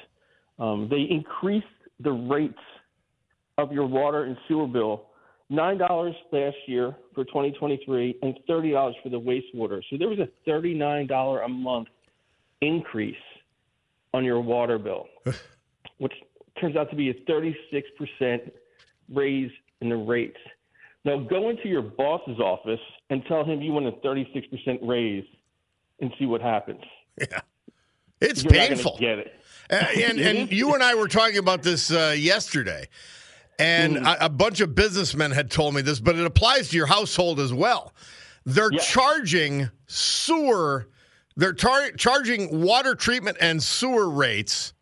Um, 0.59 0.89
they 0.91 1.07
increased 1.11 1.67
the 2.01 2.13
rates 2.13 2.55
of 3.59 3.73
your 3.73 3.87
water 3.87 4.25
and 4.25 4.37
sewer 4.49 4.67
bill 4.67 5.07
nine 5.51 5.79
dollars 5.79 6.15
last 6.33 6.57
year 6.67 6.95
for 7.15 7.25
2023 7.25 8.19
and 8.23 8.39
thirty 8.47 8.73
dollars 8.73 8.97
for 9.03 9.09
the 9.09 9.21
wastewater. 9.21 9.83
So 9.91 9.97
there 9.99 10.09
was 10.09 10.19
a 10.19 10.29
thirty-nine 10.45 11.07
dollar 11.07 11.43
a 11.43 11.49
month 11.49 11.89
increase 12.61 13.17
on 14.13 14.25
your 14.25 14.41
water 14.41 14.79
bill, 14.79 15.07
which 15.99 16.13
turns 16.61 16.77
out 16.77 16.91
to 16.91 16.97
be 16.97 17.11
a 17.11 17.15
36 17.27 17.89
percent 17.99 18.53
raise 19.13 19.51
in 19.81 19.89
the 19.89 19.97
rates. 19.97 20.39
Now 21.05 21.19
go 21.19 21.51
into 21.51 21.69
your 21.69 21.83
boss's 21.83 22.39
office 22.41 22.81
and 23.11 23.23
tell 23.27 23.45
him 23.45 23.61
you 23.61 23.73
want 23.73 23.87
a 23.87 23.93
36 24.03 24.47
percent 24.49 24.81
raise, 24.83 25.25
and 26.01 26.13
see 26.19 26.27
what 26.27 26.41
happens. 26.41 26.83
Yeah. 27.21 27.41
It's 28.25 28.43
You're 28.45 28.53
painful. 28.53 28.97
get 29.01 29.19
it. 29.21 29.41
Uh, 29.71 29.75
and 30.05 30.19
and 30.29 30.53
you 30.53 30.75
and 30.75 30.83
I 30.83 30.95
were 30.95 31.09
talking 31.09 31.39
about 31.39 31.63
this 31.63 31.91
uh, 31.91 32.15
yesterday, 32.17 32.89
and 33.59 33.97
Mm-hmm. 33.97 34.07
a, 34.07 34.17
a 34.27 34.29
bunch 34.29 34.61
of 34.61 34.75
businessmen 34.75 35.31
had 35.31 35.51
told 35.51 35.75
me 35.75 35.81
this, 35.83 36.01
but 36.01 36.17
it 36.17 36.25
applies 36.27 36.69
to 36.71 36.77
your 36.77 36.87
household 36.87 37.41
as 37.41 37.53
well. 37.53 37.93
They're 38.45 38.71
Yeah. 38.73 38.81
charging 38.81 39.71
sewer, 39.87 40.89
they're 41.37 41.55
tar- 41.55 41.93
charging 41.93 42.61
water 42.61 42.95
treatment 42.95 43.39
and 43.41 43.63
sewer 43.63 44.11
rates 44.11 44.74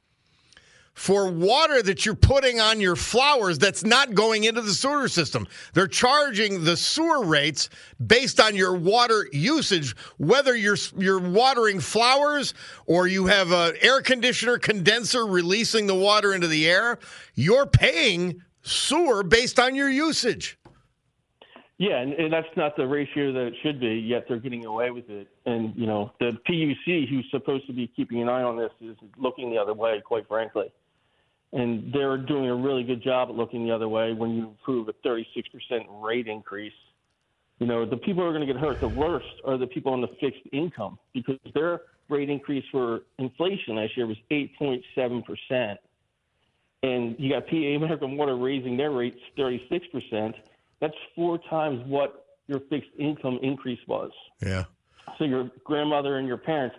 for 0.95 1.31
water 1.31 1.83
that 1.83 2.05
you're 2.05 2.15
putting 2.15 2.61
on 2.61 2.81
your 2.81 2.97
flowers 2.97 3.59
that's 3.59 3.85
not 3.85 4.15
going 4.15 4.45
into 4.45 4.61
the 4.61 4.75
sewer 4.75 5.09
system. 5.09 5.47
They're 5.73 5.87
charging 5.87 6.65
the 6.65 6.77
sewer 6.77 7.25
rates 7.25 7.71
based 8.05 8.39
on 8.41 8.55
your 8.55 8.75
water 8.75 9.27
usage, 9.33 9.97
whether 10.19 10.55
you're 10.55 10.77
you're 10.97 11.19
watering 11.19 11.81
flowers 11.81 12.55
or 12.87 13.07
you 13.07 13.27
have 13.27 13.53
an 13.53 13.75
air 13.81 14.03
conditioner 14.03 14.59
condenser 14.59 15.27
releasing 15.27 15.87
the 15.87 15.95
water 15.95 16.35
into 16.35 16.47
the 16.47 16.69
air. 16.69 16.99
You're 17.35 17.67
paying 17.67 18.43
sewer 18.63 19.23
based 19.23 19.59
on 19.59 19.75
your 19.75 19.89
usage. 19.89 20.59
Yeah, 21.79 22.01
and, 22.01 22.13
and 22.13 22.33
that's 22.33 22.47
not 22.57 22.77
the 22.77 22.87
ratio 22.87 23.33
that 23.33 23.47
it 23.47 23.55
should 23.61 23.81
be. 23.81 23.95
Yet 23.95 24.27
they're 24.29 24.39
getting 24.39 24.67
away 24.67 24.93
with 24.93 25.11
it. 25.11 25.27
And 25.47 25.75
you 25.75 25.87
know, 25.87 26.13
the 26.21 26.39
PUC, 26.49 27.09
who's 27.09 27.27
supposed 27.33 27.67
to 27.67 27.73
be 27.73 27.89
keeping 27.89 28.23
an 28.23 28.29
eye 28.29 28.43
on 28.43 28.57
this, 28.57 28.71
is 28.81 28.97
looking 29.19 29.51
the 29.51 29.59
other 29.59 29.75
way. 29.75 30.01
Quite 30.05 30.29
frankly, 30.29 30.73
and 31.53 31.93
they're 31.93 32.17
doing 32.17 32.49
a 32.49 32.55
really 32.55 32.83
good 32.83 33.03
job 33.03 33.29
at 33.29 33.35
looking 33.35 33.67
the 33.67 33.73
other 33.73 33.89
way. 33.89 34.13
When 34.13 34.35
you 34.35 34.55
approve 34.61 34.89
a 34.89 34.95
36% 35.07 35.25
rate 36.03 36.27
increase, 36.27 36.73
you 37.59 37.67
know, 37.67 37.85
the 37.85 37.97
people 37.97 38.23
who 38.23 38.29
are 38.29 38.33
going 38.33 38.47
to 38.47 38.53
get 38.53 38.61
hurt 38.61 38.81
the 38.81 38.89
worst 38.89 39.27
are 39.45 39.59
the 39.59 39.67
people 39.67 39.93
on 39.93 40.01
the 40.01 40.09
fixed 40.21 40.43
income 40.53 40.99
because 41.13 41.39
their 41.55 41.83
rate 42.09 42.31
increase 42.31 42.65
for 42.73 43.01
inflation 43.19 43.77
last 43.77 43.97
year 43.97 44.07
was 44.07 44.17
8.7 44.31 45.25
percent 45.25 45.79
and 46.83 47.15
you 47.19 47.33
got 47.33 47.47
PA 47.47 47.57
American 47.57 48.17
Water 48.17 48.37
raising 48.37 48.77
their 48.77 48.91
rates 48.91 49.19
36%. 49.39 50.35
That's 50.81 50.95
four 51.15 51.39
times 51.49 51.81
what 51.87 52.27
your 52.49 52.61
fixed 52.69 52.91
income 52.99 53.39
increase 53.43 53.79
was. 53.87 54.11
Yeah. 54.45 54.65
So 55.19 55.25
your 55.25 55.51
grandmother 55.65 56.19
and 56.19 56.27
your 56.27 56.39
parents 56.39 56.77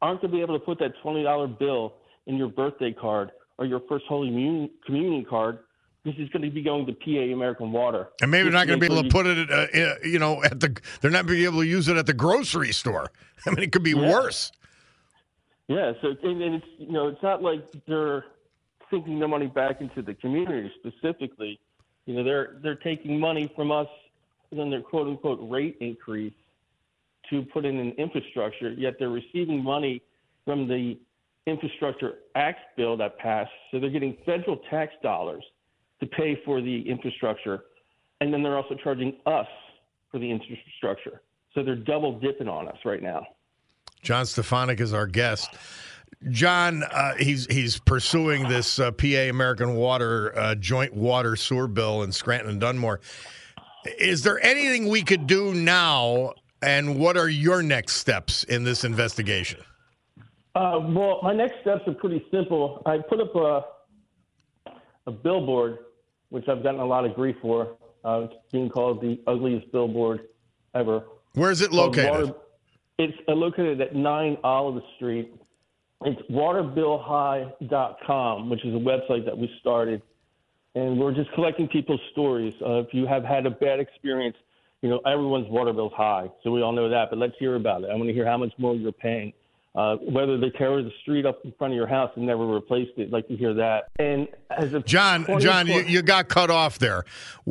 aren't 0.00 0.22
going 0.22 0.30
to 0.30 0.36
be 0.36 0.42
able 0.42 0.58
to 0.58 0.64
put 0.64 0.78
that 0.78 0.92
$20 1.04 1.58
bill 1.58 1.94
in 2.26 2.36
your 2.36 2.48
birthday 2.48 2.92
card 2.92 3.30
or 3.58 3.66
your 3.66 3.80
first 3.88 4.04
Holy 4.08 4.28
Communion, 4.86 5.24
card 5.24 5.58
this 6.04 6.14
is 6.18 6.28
going 6.30 6.42
to 6.42 6.50
be 6.50 6.62
going 6.62 6.84
to 6.86 6.92
PA 6.92 7.32
American 7.32 7.70
Water. 7.70 8.08
And 8.20 8.30
maybe 8.30 8.44
they're 8.44 8.52
not 8.52 8.66
going 8.66 8.80
to 8.80 8.88
be 8.88 8.92
able 8.92 9.04
to 9.04 9.08
put 9.08 9.26
it, 9.26 9.48
uh, 9.50 9.54
uh, 9.54 9.94
you 10.04 10.18
know, 10.18 10.42
at 10.42 10.58
the. 10.58 10.76
They're 11.00 11.12
not 11.12 11.26
going 11.26 11.38
to 11.38 11.42
be 11.42 11.44
able 11.44 11.60
to 11.60 11.66
use 11.66 11.88
it 11.88 11.96
at 11.96 12.06
the 12.06 12.12
grocery 12.12 12.72
store. 12.72 13.12
I 13.46 13.50
mean, 13.50 13.60
it 13.60 13.72
could 13.72 13.84
be 13.84 13.92
Yeah. 13.92 14.10
worse. 14.10 14.50
Yeah, 15.68 15.92
so 16.02 16.08
and, 16.22 16.42
and 16.42 16.54
it's 16.56 16.66
you 16.78 16.92
know 16.92 17.06
it's 17.06 17.22
not 17.22 17.40
like 17.40 17.64
they're 17.86 18.24
sinking 18.90 19.20
their 19.20 19.28
money 19.28 19.46
back 19.46 19.80
into 19.80 20.02
the 20.02 20.12
community 20.14 20.70
specifically. 20.80 21.58
You 22.04 22.16
know 22.16 22.24
they're 22.24 22.56
they're 22.62 22.74
taking 22.74 23.18
money 23.18 23.50
from 23.54 23.70
us 23.70 23.86
in 24.50 24.70
their 24.70 24.82
quote 24.82 25.06
unquote 25.06 25.38
rate 25.48 25.78
increase 25.80 26.34
to 27.30 27.42
put 27.54 27.64
in 27.64 27.78
an 27.78 27.92
infrastructure. 27.92 28.72
Yet 28.72 28.96
they're 28.98 29.08
receiving 29.08 29.62
money 29.62 30.02
from 30.44 30.66
the 30.66 30.98
Infrastructure 31.46 32.14
Act 32.34 32.60
bill 32.76 32.96
that 32.98 33.18
passed, 33.18 33.50
so 33.70 33.80
they're 33.80 33.90
getting 33.90 34.16
federal 34.24 34.58
tax 34.70 34.92
dollars 35.02 35.44
to 36.00 36.06
pay 36.06 36.40
for 36.44 36.60
the 36.60 36.88
infrastructure, 36.88 37.64
and 38.20 38.32
then 38.32 38.42
they're 38.42 38.56
also 38.56 38.76
charging 38.82 39.16
us 39.26 39.46
for 40.10 40.18
the 40.18 40.30
infrastructure. 40.30 41.22
So 41.54 41.62
they're 41.62 41.76
double 41.76 42.18
dipping 42.18 42.48
on 42.48 42.68
us 42.68 42.78
right 42.84 43.02
now. 43.02 43.26
John 44.02 44.26
Stefanic 44.26 44.80
is 44.80 44.92
our 44.92 45.06
guest. 45.06 45.50
John, 46.30 46.82
uh, 46.84 47.14
he's 47.16 47.46
he's 47.46 47.78
pursuing 47.78 48.48
this 48.48 48.78
uh, 48.78 48.92
PA 48.92 49.28
American 49.28 49.74
Water 49.74 50.36
uh, 50.38 50.54
joint 50.54 50.94
water 50.94 51.36
sewer 51.36 51.66
bill 51.66 52.02
in 52.02 52.12
Scranton 52.12 52.50
and 52.50 52.60
Dunmore. 52.60 53.00
Is 53.98 54.22
there 54.22 54.44
anything 54.44 54.88
we 54.88 55.02
could 55.02 55.26
do 55.26 55.52
now, 55.52 56.34
and 56.62 56.98
what 56.98 57.16
are 57.16 57.28
your 57.28 57.62
next 57.62 57.96
steps 57.96 58.44
in 58.44 58.62
this 58.62 58.84
investigation? 58.84 59.60
Uh, 60.54 60.80
well, 60.88 61.20
my 61.22 61.32
next 61.34 61.60
steps 61.62 61.80
are 61.86 61.94
pretty 61.94 62.22
simple. 62.30 62.82
I 62.84 62.98
put 62.98 63.20
up 63.20 63.34
a, 63.34 63.64
a 65.06 65.12
billboard, 65.12 65.78
which 66.28 66.46
I've 66.48 66.62
gotten 66.62 66.80
a 66.80 66.84
lot 66.86 67.06
of 67.06 67.14
grief 67.14 67.36
for. 67.40 67.76
Uh, 68.04 68.24
it's 68.24 68.34
being 68.50 68.68
called 68.68 69.00
the 69.00 69.18
ugliest 69.26 69.72
billboard 69.72 70.26
ever. 70.74 71.04
Where 71.34 71.50
is 71.50 71.62
it 71.62 71.72
located? 71.72 72.10
Water- 72.10 72.34
it's 72.98 73.16
uh, 73.28 73.32
located 73.32 73.80
at 73.80 73.94
9 73.94 74.36
Olive 74.44 74.82
Street. 74.96 75.32
It's 76.04 76.20
waterbillhigh.com, 76.30 78.50
which 78.50 78.62
is 78.64 78.74
a 78.74 78.78
website 78.78 79.24
that 79.24 79.38
we 79.38 79.48
started. 79.60 80.02
And 80.74 80.98
we're 80.98 81.14
just 81.14 81.30
collecting 81.32 81.68
people's 81.68 82.00
stories. 82.12 82.52
Uh, 82.60 82.80
if 82.80 82.92
you 82.92 83.06
have 83.06 83.24
had 83.24 83.46
a 83.46 83.50
bad 83.50 83.80
experience, 83.80 84.36
you 84.82 84.90
know, 84.90 84.98
everyone's 85.06 85.48
water 85.48 85.72
bill's 85.72 85.92
high. 85.94 86.28
So 86.42 86.50
we 86.50 86.60
all 86.62 86.72
know 86.72 86.90
that. 86.90 87.08
But 87.10 87.18
let's 87.18 87.34
hear 87.38 87.54
about 87.56 87.84
it. 87.84 87.90
I 87.90 87.94
want 87.94 88.08
to 88.08 88.12
hear 88.12 88.26
how 88.26 88.36
much 88.36 88.52
more 88.58 88.74
you're 88.74 88.92
paying. 88.92 89.32
Uh, 89.74 89.96
whether 89.96 90.36
they 90.36 90.50
tear 90.50 90.82
the 90.82 90.92
street 91.00 91.24
up 91.24 91.42
in 91.44 91.52
front 91.52 91.72
of 91.72 91.76
your 91.76 91.86
house 91.86 92.10
and 92.16 92.26
never 92.26 92.46
replaced 92.46 92.90
it, 92.98 93.04
I'd 93.04 93.10
like 93.10 93.26
to 93.28 93.36
hear 93.36 93.54
that. 93.54 93.84
And 93.98 94.28
as 94.50 94.74
of 94.74 94.84
John, 94.84 95.26
John, 95.40 95.66
you, 95.66 95.80
you 95.84 96.02
got 96.02 96.28
cut 96.28 96.50
off 96.50 96.78
there 96.78 97.04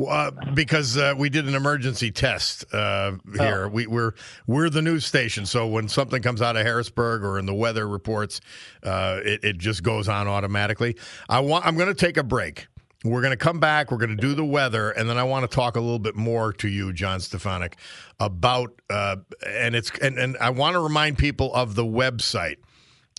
uh, 0.08 0.30
because 0.54 0.96
uh, 0.96 1.14
we 1.18 1.30
did 1.30 1.48
an 1.48 1.56
emergency 1.56 2.12
test 2.12 2.64
uh, 2.72 3.12
here. 3.34 3.66
We, 3.66 3.88
we're 3.88 4.12
we're 4.46 4.70
the 4.70 4.82
news 4.82 5.04
station, 5.04 5.46
so 5.46 5.66
when 5.66 5.88
something 5.88 6.22
comes 6.22 6.40
out 6.40 6.56
of 6.56 6.64
Harrisburg 6.64 7.24
or 7.24 7.40
in 7.40 7.46
the 7.46 7.54
weather 7.54 7.88
reports, 7.88 8.40
uh, 8.84 9.18
it, 9.24 9.42
it 9.42 9.58
just 9.58 9.82
goes 9.82 10.08
on 10.08 10.28
automatically. 10.28 10.96
I 11.28 11.40
want. 11.40 11.66
I'm 11.66 11.74
going 11.76 11.88
to 11.88 11.94
take 11.94 12.18
a 12.18 12.22
break. 12.22 12.68
We're 13.04 13.20
going 13.20 13.32
to 13.32 13.36
come 13.36 13.58
back. 13.58 13.90
We're 13.90 13.98
going 13.98 14.16
to 14.16 14.16
do 14.16 14.34
the 14.34 14.44
weather, 14.44 14.90
and 14.90 15.08
then 15.08 15.18
I 15.18 15.24
want 15.24 15.48
to 15.48 15.54
talk 15.54 15.76
a 15.76 15.80
little 15.80 15.98
bit 15.98 16.14
more 16.14 16.52
to 16.54 16.68
you, 16.68 16.92
John 16.92 17.20
Stefanic, 17.20 17.76
about 18.20 18.80
uh, 18.88 19.16
and 19.46 19.74
it's 19.74 19.90
and, 19.98 20.18
and 20.18 20.36
I 20.38 20.50
want 20.50 20.74
to 20.74 20.80
remind 20.80 21.18
people 21.18 21.52
of 21.54 21.74
the 21.74 21.84
website. 21.84 22.56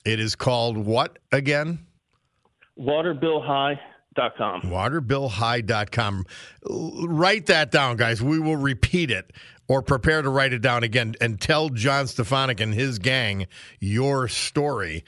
It 0.06 0.20
is 0.20 0.36
called 0.36 0.78
what 0.78 1.20
again? 1.32 1.86
waterbillhigh.com. 2.80 4.62
waterbillhigh.com. 4.64 6.26
Write 7.08 7.46
that 7.48 7.72
down, 7.72 7.98
guys. 7.98 8.22
We 8.22 8.40
will 8.40 8.56
repeat 8.56 9.12
it 9.12 9.32
or 9.68 9.82
prepare 9.82 10.22
to 10.22 10.30
write 10.30 10.54
it 10.54 10.62
down 10.62 10.84
again 10.84 11.16
and 11.22 11.40
tell 11.40 11.70
John 11.70 12.08
Stefanic 12.08 12.60
and 12.60 12.74
his 12.74 13.00
gang 13.00 13.48
your 13.80 14.28
story. 14.28 15.04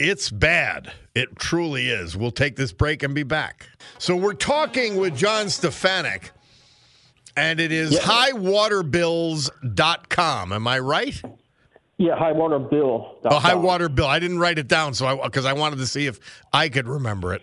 It's 0.00 0.30
bad. 0.30 0.92
It 1.14 1.38
truly 1.38 1.90
is. 1.90 2.16
We'll 2.16 2.30
take 2.30 2.56
this 2.56 2.72
break 2.72 3.02
and 3.02 3.14
be 3.14 3.22
back. 3.22 3.68
So 3.98 4.16
we're 4.16 4.32
talking 4.32 4.96
with 4.96 5.14
John 5.14 5.50
Stefanic, 5.50 6.30
and 7.36 7.60
it 7.60 7.70
is 7.70 7.98
highwaterbills.com. 7.98 10.52
Am 10.52 10.66
I 10.66 10.78
right? 10.78 11.22
Yeah, 11.98 12.16
high 12.16 12.32
water 12.32 12.58
bill. 12.58 13.18
Oh, 13.26 13.38
high 13.38 13.54
water 13.54 13.90
bill. 13.90 14.06
I 14.06 14.18
didn't 14.18 14.38
write 14.38 14.58
it 14.58 14.68
down, 14.68 14.94
so 14.94 15.06
I 15.06 15.22
because 15.22 15.44
I 15.44 15.52
wanted 15.52 15.76
to 15.80 15.86
see 15.86 16.06
if 16.06 16.18
I 16.50 16.70
could 16.70 16.88
remember 16.88 17.34
it, 17.34 17.42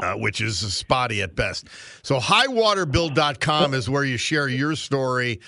uh, 0.00 0.14
which 0.14 0.40
is 0.40 0.58
spotty 0.74 1.22
at 1.22 1.36
best. 1.36 1.68
So 2.02 2.18
highwaterbill.com 2.18 3.74
is 3.74 3.88
where 3.88 4.04
you 4.04 4.16
share 4.16 4.48
your 4.48 4.74
story 4.74 5.38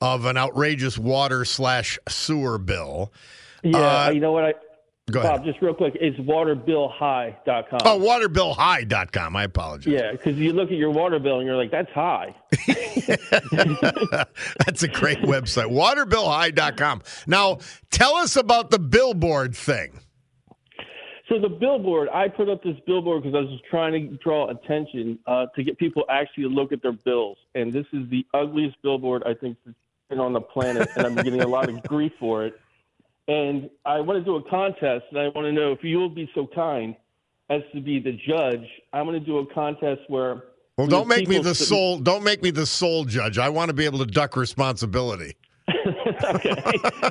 of 0.00 0.24
an 0.24 0.36
outrageous 0.36 0.98
water 0.98 1.44
slash 1.44 2.00
sewer 2.08 2.58
bill. 2.58 3.12
Yeah, 3.62 4.06
Uh, 4.06 4.10
you 4.10 4.18
know 4.20 4.32
what? 4.32 4.44
I 4.44 4.54
Go 5.10 5.22
Bob, 5.22 5.36
ahead. 5.36 5.44
just 5.46 5.62
real 5.62 5.74
quick, 5.74 5.96
it's 6.00 6.18
waterbillhigh.com. 6.18 7.80
Oh, 7.84 7.98
waterbillhigh.com. 7.98 9.36
I 9.36 9.44
apologize. 9.44 9.92
Yeah, 9.92 10.12
because 10.12 10.36
you 10.36 10.52
look 10.52 10.70
at 10.70 10.76
your 10.76 10.90
water 10.90 11.18
bill 11.18 11.38
and 11.38 11.46
you're 11.46 11.56
like, 11.56 11.70
that's 11.70 11.90
high. 11.92 12.34
That's 14.66 14.82
a 14.82 14.88
great 14.88 15.18
website. 15.22 15.70
Waterbillhigh.com. 15.72 17.02
Now, 17.26 17.58
tell 17.90 18.16
us 18.16 18.36
about 18.36 18.70
the 18.70 18.78
billboard 18.78 19.56
thing. 19.56 20.00
So 21.28 21.38
the 21.38 21.48
billboard, 21.48 22.08
I 22.08 22.28
put 22.28 22.48
up 22.48 22.62
this 22.62 22.76
billboard 22.86 23.22
because 23.22 23.36
I 23.36 23.40
was 23.40 23.50
just 23.50 23.64
trying 23.70 23.92
to 23.92 24.16
draw 24.16 24.50
attention 24.50 25.18
uh, 25.26 25.46
to 25.56 25.62
get 25.62 25.78
people 25.78 26.04
actually 26.08 26.44
to 26.44 26.48
look 26.50 26.72
at 26.72 26.82
their 26.82 26.92
bills. 26.92 27.36
And 27.54 27.72
this 27.72 27.86
is 27.92 28.08
the 28.10 28.24
ugliest 28.32 28.76
billboard 28.82 29.22
I 29.24 29.34
think 29.34 29.58
that's 29.64 29.76
been 30.08 30.20
on 30.20 30.32
the 30.32 30.40
planet, 30.40 30.88
and 30.96 31.06
I'm 31.06 31.14
getting 31.16 31.42
a 31.42 31.46
lot 31.46 31.68
of 31.68 31.82
grief 31.82 32.12
for 32.18 32.46
it. 32.46 32.58
And 33.28 33.68
I 33.84 34.00
want 34.00 34.18
to 34.18 34.24
do 34.24 34.36
a 34.36 34.42
contest, 34.48 35.04
and 35.10 35.20
I 35.20 35.28
want 35.28 35.44
to 35.44 35.52
know 35.52 35.72
if 35.72 35.84
you 35.84 35.98
will 35.98 36.08
be 36.08 36.30
so 36.34 36.48
kind 36.54 36.96
as 37.50 37.60
to 37.74 37.80
be 37.80 38.00
the 38.00 38.12
judge. 38.26 38.66
I'm 38.92 39.04
going 39.06 39.20
to 39.20 39.24
do 39.24 39.38
a 39.38 39.46
contest 39.54 40.00
where. 40.08 40.44
Well, 40.76 40.86
don't 40.86 41.08
make 41.08 41.28
me 41.28 41.38
the 41.38 41.54
sole 41.54 41.98
don't 41.98 42.22
make 42.22 42.42
me 42.42 42.50
the 42.50 42.64
sole 42.64 43.04
judge. 43.04 43.36
I 43.36 43.48
want 43.48 43.68
to 43.68 43.74
be 43.74 43.84
able 43.84 43.98
to 43.98 44.06
duck 44.06 44.36
responsibility. 44.36 45.36
okay. 45.68 46.54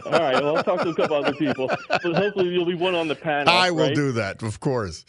All 0.06 0.12
right. 0.12 0.42
Well, 0.42 0.58
I'll 0.58 0.64
talk 0.64 0.82
to 0.82 0.90
a 0.90 0.96
couple 0.96 1.18
other 1.18 1.34
people, 1.34 1.70
but 1.90 2.02
hopefully 2.02 2.48
you'll 2.48 2.66
be 2.66 2.76
one 2.76 2.96
on 2.96 3.08
the 3.08 3.16
panel. 3.16 3.54
I 3.54 3.70
will 3.70 3.88
right? 3.88 3.96
do 3.96 4.12
that, 4.14 4.42
of 4.42 4.60
course. 4.60 5.06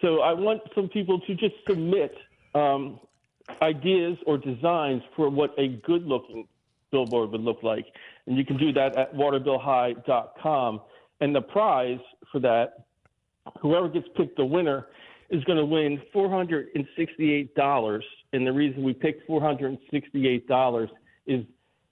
So 0.00 0.20
I 0.20 0.32
want 0.32 0.62
some 0.74 0.88
people 0.88 1.20
to 1.20 1.34
just 1.34 1.54
submit 1.66 2.14
um, 2.54 2.98
ideas 3.62 4.18
or 4.26 4.36
designs 4.36 5.02
for 5.14 5.30
what 5.30 5.54
a 5.58 5.68
good-looking 5.68 6.48
billboard 6.90 7.30
would 7.30 7.40
look 7.40 7.62
like, 7.62 7.86
and 8.26 8.36
you 8.36 8.44
can 8.44 8.56
do 8.56 8.72
that 8.72 8.96
at 8.96 9.14
waterbillhigh.com. 9.14 10.80
And 11.20 11.34
the 11.34 11.40
prize 11.42 11.98
for 12.30 12.40
that, 12.40 12.84
whoever 13.60 13.88
gets 13.88 14.06
picked 14.16 14.36
the 14.36 14.44
winner, 14.44 14.86
is 15.30 15.42
going 15.44 15.58
to 15.58 15.64
win 15.64 16.00
$468. 16.14 18.00
And 18.32 18.46
the 18.46 18.52
reason 18.52 18.82
we 18.82 18.92
picked 18.92 19.28
$468 19.28 20.88
is 21.26 21.44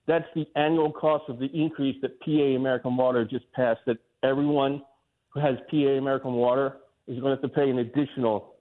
that's 0.06 0.26
the 0.34 0.46
annual 0.56 0.92
cost 0.92 1.24
of 1.28 1.38
the 1.38 1.46
increase 1.46 1.96
that 2.02 2.20
PA 2.20 2.30
American 2.56 2.96
Water 2.96 3.24
just 3.24 3.50
passed. 3.52 3.80
That 3.86 3.96
everyone 4.22 4.82
who 5.30 5.40
has 5.40 5.56
PA 5.70 5.76
American 5.76 6.34
Water 6.34 6.76
is 7.06 7.18
going 7.20 7.36
to 7.36 7.42
have 7.42 7.50
to 7.50 7.56
pay 7.56 7.70
an 7.70 7.78
additional 7.78 8.54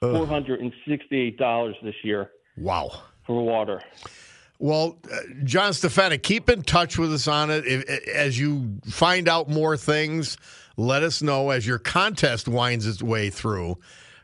four 0.00 0.26
hundred 0.26 0.60
and 0.60 0.72
sixty-eight 0.86 1.38
dollars 1.38 1.76
this 1.82 1.94
year 2.02 2.30
Wow. 2.58 2.90
for 3.26 3.42
water. 3.42 3.80
Well, 4.58 4.98
uh, 5.12 5.18
John 5.42 5.72
Stefanic, 5.72 6.22
keep 6.22 6.48
in 6.48 6.62
touch 6.62 6.96
with 6.98 7.12
us 7.12 7.26
on 7.26 7.50
it. 7.50 7.66
If, 7.66 8.08
as 8.08 8.38
you 8.38 8.78
find 8.84 9.28
out 9.28 9.48
more 9.48 9.76
things, 9.76 10.36
let 10.76 11.02
us 11.02 11.22
know. 11.22 11.50
As 11.50 11.66
your 11.66 11.78
contest 11.78 12.48
winds 12.48 12.86
its 12.86 13.02
way 13.02 13.30
through, 13.30 13.78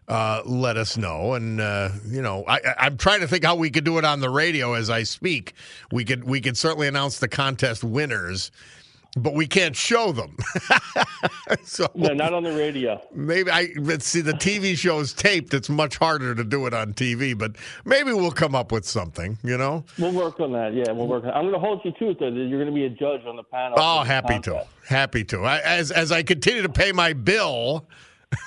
uh, 0.08 0.42
let 0.44 0.76
us 0.76 0.96
know. 0.96 1.34
And 1.34 1.60
uh, 1.60 1.90
you 2.08 2.22
know, 2.22 2.44
I, 2.46 2.60
I'm 2.78 2.96
trying 2.96 3.20
to 3.20 3.28
think 3.28 3.44
how 3.44 3.54
we 3.56 3.70
could 3.70 3.84
do 3.84 3.98
it 3.98 4.04
on 4.04 4.20
the 4.20 4.30
radio 4.30 4.74
as 4.74 4.90
I 4.90 5.02
speak. 5.02 5.54
We 5.92 6.04
could 6.04 6.24
we 6.24 6.40
could 6.40 6.56
certainly 6.56 6.88
announce 6.88 7.18
the 7.18 7.28
contest 7.28 7.84
winners, 7.84 8.50
but 9.16 9.34
we 9.34 9.46
can't 9.46 9.74
show 9.74 10.12
them. 10.12 10.36
so 11.64 11.88
No, 11.94 12.12
not 12.14 12.32
on 12.32 12.42
the 12.44 12.52
radio. 12.52 13.00
maybe 13.12 13.50
I 13.50 13.68
let's 13.76 14.06
see 14.06 14.20
the 14.20 14.32
TV 14.32 14.76
show's 14.76 15.12
taped. 15.12 15.52
It's 15.54 15.68
much 15.68 15.96
harder 15.96 16.34
to 16.34 16.44
do 16.44 16.66
it 16.66 16.74
on 16.74 16.94
TV, 16.94 17.36
but 17.36 17.56
maybe 17.84 18.12
we'll 18.12 18.30
come 18.30 18.54
up 18.54 18.70
with 18.72 18.84
something. 18.86 19.38
You 19.42 19.58
know. 19.58 19.84
We'll 19.98 20.12
work 20.12 20.38
on 20.40 20.52
that. 20.52 20.74
Yeah, 20.74 20.92
we'll 20.92 21.06
work. 21.08 21.24
On 21.24 21.30
I'm 21.30 21.42
going 21.42 21.54
to 21.54 21.58
hold 21.60 21.80
you 21.84 21.92
to 21.92 22.10
it. 22.10 22.20
Though, 22.20 22.30
that 22.30 22.36
you're 22.36 22.62
going 22.62 22.66
to 22.66 22.74
be 22.74 22.84
a 22.84 22.90
judge 22.90 23.24
on 23.26 23.36
the 23.36 23.42
panel. 23.42 23.74
Oh, 23.78 24.02
happy 24.02 24.38
to, 24.40 24.64
happy 24.86 25.24
to. 25.24 25.40
I, 25.40 25.58
as 25.60 25.90
as 25.90 26.12
I 26.12 26.22
continue 26.22 26.62
to 26.62 26.68
pay 26.68 26.92
my 26.92 27.12
bill, 27.12 27.86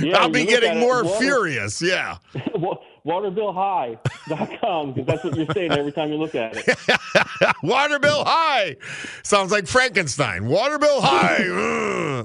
Yeah, 0.00 0.16
I'll 0.16 0.30
be 0.30 0.44
getting 0.46 0.78
it, 0.78 0.80
more 0.80 1.04
furious. 1.18 1.82
Yeah, 1.82 2.16
Wa- 2.54 2.78
Waterbillhigh.com 3.06 4.92
because 4.92 5.06
that's 5.06 5.24
what 5.24 5.36
you're 5.36 5.46
saying 5.54 5.72
every 5.72 5.92
time 5.92 6.10
you 6.10 6.18
look 6.18 6.34
at 6.34 6.56
it. 6.56 7.56
water 7.62 7.98
bill 7.98 8.24
high 8.24 8.76
sounds 9.22 9.50
like 9.50 9.66
Frankenstein. 9.66 10.46
Water 10.46 10.78
bill 10.78 11.00
high. 11.00 11.38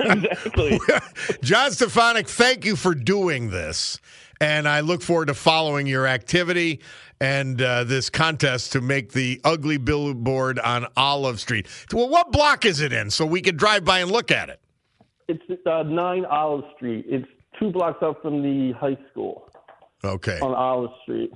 Exactly. 0.00 0.78
John 1.42 1.72
Stefanic, 1.72 2.28
thank 2.28 2.64
you 2.64 2.76
for 2.76 2.94
doing 2.94 3.50
this, 3.50 3.98
and 4.40 4.68
I 4.68 4.80
look 4.80 5.02
forward 5.02 5.26
to 5.26 5.34
following 5.34 5.86
your 5.86 6.06
activity 6.06 6.80
and 7.20 7.60
uh, 7.60 7.84
this 7.84 8.08
contest 8.10 8.72
to 8.72 8.80
make 8.80 9.12
the 9.12 9.40
ugly 9.44 9.78
billboard 9.78 10.58
on 10.60 10.86
Olive 10.96 11.40
Street. 11.40 11.66
Well, 11.92 12.08
what 12.08 12.30
block 12.30 12.64
is 12.64 12.80
it 12.80 12.92
in, 12.92 13.10
so 13.10 13.26
we 13.26 13.40
can 13.40 13.56
drive 13.56 13.84
by 13.84 14.00
and 14.00 14.10
look 14.10 14.30
at 14.30 14.48
it? 14.48 14.60
It's 15.28 15.66
uh, 15.66 15.82
9 15.82 16.24
Olive 16.26 16.64
Street. 16.76 17.06
It's 17.08 17.26
two 17.58 17.70
blocks 17.70 18.02
up 18.02 18.22
from 18.22 18.42
the 18.42 18.72
high 18.72 18.98
school 19.10 19.51
Okay, 20.04 20.38
on 20.40 20.54
Olive 20.54 20.90
Street. 21.02 21.30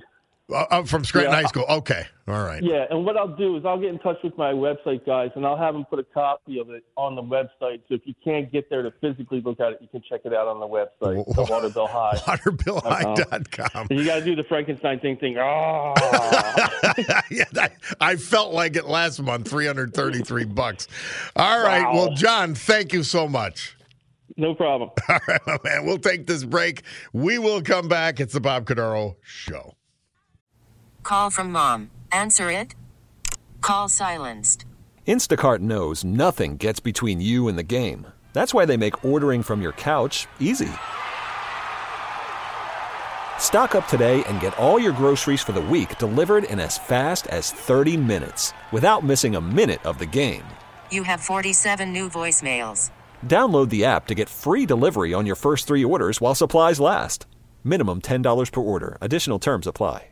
uh, 0.51 0.65
uh, 0.69 0.83
from 0.83 1.03
Scranton 1.05 1.31
Yeah. 1.31 1.41
High 1.41 1.47
School. 1.47 1.65
Okay, 1.69 2.05
all 2.27 2.43
right. 2.43 2.61
Yeah, 2.63 2.85
and 2.89 3.05
what 3.05 3.15
I'll 3.17 3.35
do 3.35 3.55
is 3.57 3.65
I'll 3.65 3.79
get 3.79 3.89
in 3.89 3.99
touch 3.99 4.17
with 4.23 4.37
my 4.37 4.51
website 4.53 5.05
guys, 5.05 5.29
and 5.35 5.45
I'll 5.45 5.57
have 5.57 5.73
them 5.73 5.85
put 5.85 5.99
a 5.99 6.03
copy 6.03 6.59
of 6.59 6.69
it 6.69 6.83
on 6.97 7.15
the 7.15 7.21
website. 7.21 7.81
So 7.87 7.95
if 7.95 8.01
you 8.05 8.13
can't 8.23 8.51
get 8.51 8.69
there 8.69 8.81
to 8.81 8.91
physically 9.01 9.39
look 9.41 9.59
at 9.61 9.73
it, 9.73 9.77
you 9.81 9.87
can 9.87 10.01
check 10.09 10.21
it 10.25 10.33
out 10.33 10.47
on 10.47 10.59
the 10.59 10.67
website, 10.67 11.25
the 11.35 11.43
Waterbill 11.45 11.87
High. 11.89 12.15
Waterbillhigh.com. 12.37 13.87
And 13.89 13.99
you 13.99 14.05
got 14.05 14.19
to 14.19 14.25
do 14.25 14.35
the 14.35 14.43
Frankenstein 14.43 14.99
thing. 14.99 15.17
Thing. 15.17 15.37
Ah. 15.39 15.93
yeah, 17.31 17.45
I, 17.55 17.69
I 18.01 18.15
felt 18.17 18.53
like 18.53 18.75
it 18.75 18.85
last 18.85 19.21
month, 19.21 19.49
333 19.49 20.43
bucks. 20.45 20.87
All 21.37 21.63
right. 21.63 21.83
Wow. 21.83 21.93
Well, 21.95 22.13
John, 22.15 22.53
thank 22.55 22.91
you 22.93 23.03
so 23.03 23.27
much. 23.29 23.76
No 24.35 24.53
problem. 24.53 24.89
All 25.09 25.19
right, 25.27 25.41
my 25.47 25.57
man. 25.63 25.85
We'll 25.85 25.97
take 25.97 26.27
this 26.27 26.43
break. 26.43 26.83
We 27.13 27.39
will 27.39 27.61
come 27.61 27.87
back. 27.87 28.19
It's 28.19 28.33
the 28.33 28.41
Bob 28.41 28.65
Cordaro 28.65 29.15
Show. 29.21 29.75
Call 31.03 31.29
from 31.29 31.51
mom. 31.51 31.89
Answer 32.11 32.51
it. 32.51 32.75
Call 33.61 33.87
silenced. 33.89 34.65
Instacart 35.07 35.59
knows 35.59 36.03
nothing 36.03 36.57
gets 36.57 36.81
between 36.81 37.21
you 37.21 37.47
and 37.47 37.57
the 37.57 37.63
game. 37.63 38.07
That's 38.33 38.53
why 38.53 38.65
they 38.65 38.77
make 38.77 39.05
ordering 39.05 39.41
from 39.41 39.61
your 39.61 39.71
couch 39.71 40.27
easy. 40.39 40.69
Stock 43.39 43.73
up 43.73 43.87
today 43.87 44.23
and 44.25 44.41
get 44.41 44.57
all 44.57 44.79
your 44.79 44.91
groceries 44.91 45.41
for 45.41 45.53
the 45.53 45.61
week 45.61 45.97
delivered 45.97 46.43
in 46.43 46.59
as 46.59 46.77
fast 46.77 47.27
as 47.27 47.51
30 47.51 47.95
minutes 47.95 48.53
without 48.73 49.05
missing 49.05 49.35
a 49.35 49.41
minute 49.41 49.83
of 49.85 49.97
the 49.97 50.05
game. 50.05 50.43
You 50.91 51.03
have 51.03 51.21
47 51.21 51.93
new 51.93 52.09
voicemails. 52.09 52.91
Download 53.25 53.69
the 53.69 53.85
app 53.85 54.07
to 54.07 54.15
get 54.15 54.29
free 54.29 54.65
delivery 54.65 55.13
on 55.13 55.25
your 55.25 55.35
first 55.35 55.67
three 55.67 55.85
orders 55.85 56.19
while 56.19 56.35
supplies 56.35 56.79
last. 56.79 57.25
Minimum 57.63 58.01
$10 58.01 58.51
per 58.51 58.61
order. 58.61 58.97
Additional 59.01 59.39
terms 59.39 59.67
apply. 59.67 60.09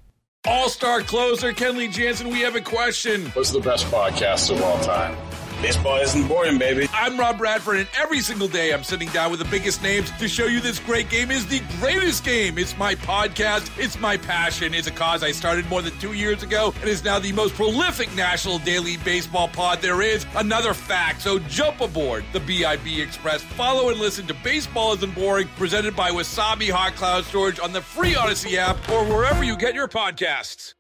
All 0.48 0.70
star 0.70 1.02
closer 1.02 1.54
Kenley 1.54 1.92
Jansen, 1.92 2.30
we 2.30 2.42
have 2.42 2.56
a 2.56 2.62
question. 2.62 3.26
What's 3.32 3.50
the 3.50 3.60
best 3.60 3.88
podcast 3.88 4.56
of 4.56 4.62
all 4.62 4.80
time? 4.84 5.18
Baseball 5.62 5.98
isn't 5.98 6.28
boring, 6.28 6.60
baby. 6.60 6.88
I'm 6.94 7.18
Rob 7.18 7.38
Bradford, 7.38 7.78
and 7.78 7.88
every 7.98 8.20
single 8.20 8.48
day 8.48 8.74
I'm 8.74 8.84
sitting 8.84 9.08
down 9.10 9.32
with 9.32 9.40
the 9.40 9.48
biggest 9.50 9.82
names 9.82 10.12
to 10.20 10.28
show 10.28 10.46
you 10.46 10.60
this 10.60 10.80
great 10.80 11.10
game 11.10 11.32
is 11.32 11.48
the 11.48 11.62
greatest 11.80 12.24
game. 12.24 12.58
It's 12.58 12.78
my 12.78 12.94
podcast, 12.96 13.72
it's 13.82 14.00
my 14.00 14.18
passion. 14.18 14.74
It's 14.74 14.88
a 14.88 14.92
cause 14.92 15.24
I 15.24 15.32
started 15.32 15.68
more 15.70 15.82
than 15.82 15.98
two 15.98 16.14
years 16.14 16.44
ago 16.44 16.74
and 16.82 16.90
is 16.90 17.04
now 17.04 17.20
the 17.20 17.32
most 17.32 17.56
prolific 17.56 18.14
national 18.16 18.60
daily 18.60 18.98
baseball 18.98 19.48
pod 19.48 19.82
there 19.82 20.02
is. 20.02 20.26
Another 20.36 20.74
fact, 20.74 21.22
so 21.22 21.40
jump 21.40 21.82
aboard 21.82 22.26
the 22.34 22.42
BIB 22.42 23.00
Express. 23.00 23.42
Follow 23.42 23.90
and 23.90 24.00
listen 24.00 24.28
to 24.28 24.34
Baseball 24.44 24.94
Isn't 24.94 25.16
Boring, 25.16 25.48
presented 25.58 25.96
by 25.96 26.12
Wasabi 26.12 26.70
Hot 26.70 26.96
Cloud 26.96 27.24
Storage 27.24 27.60
on 27.60 27.72
the 27.72 27.82
free 27.82 28.14
Odyssey 28.16 28.58
app 28.58 28.78
or 28.90 29.04
wherever 29.06 29.44
you 29.44 29.58
get 29.58 29.74
your 29.74 29.88
podcasts. 29.88 30.74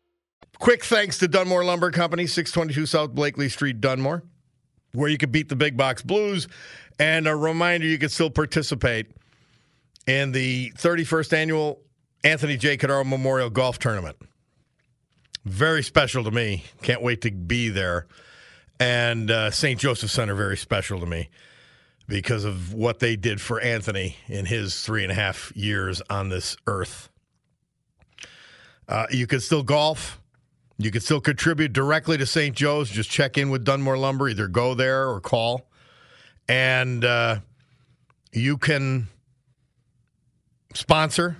Quick 0.59 0.83
thanks 0.83 1.17
to 1.19 1.27
Dunmore 1.27 1.63
Lumber 1.63 1.91
Company, 1.91 2.27
622 2.27 2.85
South 2.85 3.15
Blakely 3.15 3.49
Street, 3.49 3.81
Dunmore, 3.81 4.23
where 4.95 5.09
you 5.09 5.17
could 5.17 5.31
beat 5.31 5.49
the 5.49 5.55
big 5.55 5.77
box 5.77 6.01
blues. 6.01 6.47
And 6.99 7.27
a 7.27 7.35
reminder 7.35 7.85
you 7.85 7.97
can 7.97 8.09
still 8.09 8.29
participate 8.29 9.07
in 10.07 10.31
the 10.31 10.71
31st 10.77 11.33
annual 11.33 11.81
Anthony 12.23 12.57
J. 12.57 12.77
Cordaro 12.77 13.05
Memorial 13.05 13.49
Golf 13.49 13.79
Tournament. 13.79 14.17
Very 15.43 15.83
special 15.83 16.23
to 16.23 16.31
me. 16.31 16.63
Can't 16.81 17.01
wait 17.01 17.21
to 17.21 17.31
be 17.31 17.69
there. 17.69 18.07
And 18.79 19.29
uh, 19.29 19.51
St. 19.51 19.79
Joseph 19.79 20.09
Center, 20.09 20.35
very 20.35 20.57
special 20.57 20.99
to 20.99 21.05
me. 21.05 21.29
because 22.07 22.45
of 22.45 22.73
what 22.73 22.99
they 22.99 23.15
did 23.15 23.41
for 23.41 23.59
Anthony 23.59 24.15
in 24.27 24.45
his 24.45 24.81
three 24.81 25.03
and 25.03 25.11
a 25.11 25.15
half 25.15 25.51
years 25.55 26.01
on 26.09 26.29
this 26.29 26.55
earth. 26.67 27.09
Uh, 28.87 29.07
you 29.09 29.25
can 29.25 29.39
still 29.39 29.63
golf. 29.63 30.21
You 30.77 30.91
can 30.91 31.01
still 31.01 31.21
contribute 31.21 31.73
directly 31.73 32.17
to 32.17 32.25
St. 32.25 32.55
Joe's. 32.55 32.89
Just 32.89 33.09
check 33.09 33.37
in 33.37 33.49
with 33.49 33.63
Dunmore 33.63 33.97
Lumber. 33.97 34.27
Either 34.27 34.47
go 34.47 34.73
there 34.73 35.09
or 35.09 35.21
call. 35.21 35.69
And 36.49 37.03
uh, 37.05 37.39
you 38.33 38.57
can 38.57 39.07
sponsor, 40.73 41.37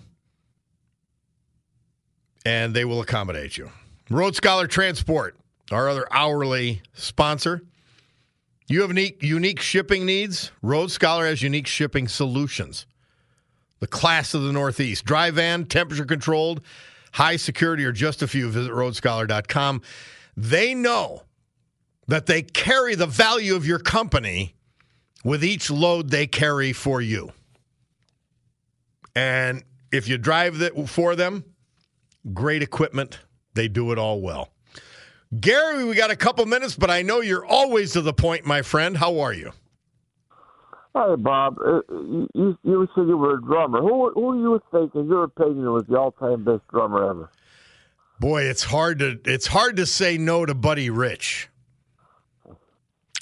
and 2.46 2.74
they 2.74 2.86
will 2.86 3.02
accommodate 3.02 3.58
you. 3.58 3.70
Road 4.10 4.36
Scholar 4.36 4.68
Transport, 4.68 5.36
our 5.72 5.90
other 5.90 6.08
hourly 6.12 6.82
sponsor. 6.94 7.62
You 8.68 8.82
have 8.82 8.98
unique, 9.22 9.62
shipping 9.62 10.06
needs. 10.06 10.52
Road 10.62 10.90
Scholar 10.90 11.28
has 11.28 11.42
unique 11.42 11.68
shipping 11.68 12.08
solutions. 12.08 12.88
The 13.80 13.88
class 13.88 14.34
of 14.34 14.42
the 14.42 14.52
Northeast. 14.52 15.06
Dry 15.06 15.30
van, 15.30 15.66
temperature 15.66 16.06
controlled, 16.06 16.62
high 17.16 17.38
security, 17.38 17.86
or 17.86 17.94
just 17.94 18.22
a 18.22 18.28
few. 18.28 18.50
Visit 18.50 18.72
roadscholar.com. 18.74 19.82
They 20.36 20.74
know 20.74 21.24
that 22.08 22.26
they 22.26 22.42
carry 22.42 22.96
the 22.96 23.08
value 23.08 23.56
of 23.56 23.66
your 23.66 23.80
company 23.80 24.54
with 25.24 25.42
each 25.44 25.72
load 25.72 26.10
they 26.10 26.28
carry 26.28 26.74
for 26.74 27.02
you. 27.02 27.32
And 29.16 29.64
if 29.94 30.10
you 30.10 30.18
drive 30.18 30.58
that 30.58 30.90
for 30.90 31.16
them, 31.16 31.46
great 32.34 32.62
equipment. 32.62 33.20
They 33.54 33.70
do 33.70 33.94
it 33.94 33.98
all 33.98 34.20
well. 34.20 34.50
Gary, 35.40 35.86
we 35.86 35.96
got 35.96 36.12
a 36.12 36.18
couple 36.18 36.46
minutes, 36.46 36.76
but 36.76 36.92
I 36.92 37.02
know 37.02 37.22
you're 37.22 37.46
always 37.46 37.94
to 37.94 38.02
the 38.02 38.14
point, 38.14 38.46
my 38.46 38.62
friend. 38.62 38.98
How 38.98 39.20
are 39.22 39.34
you? 39.34 39.54
Hi, 40.96 41.14
Bob. 41.18 41.58
Uh, 41.60 41.82
you, 41.90 42.58
you 42.64 42.88
said 42.96 43.08
you 43.08 43.18
were 43.18 43.36
a 43.36 43.42
drummer. 43.42 43.82
Who, 43.82 44.12
who 44.12 44.36
do 44.36 44.40
you 44.40 44.62
think, 44.72 44.96
in 44.96 45.10
your 45.10 45.26
opinion, 45.26 45.70
was 45.74 45.84
the 45.90 46.00
all-time 46.00 46.46
best 46.46 46.66
drummer 46.70 47.10
ever? 47.10 47.30
Boy, 48.18 48.44
it's 48.44 48.64
hard 48.64 49.00
to 49.00 49.20
it's 49.26 49.48
hard 49.48 49.76
to 49.76 49.86
say 49.86 50.18
no 50.18 50.46
to 50.46 50.54
Buddy 50.54 50.90
Rich. 50.90 51.50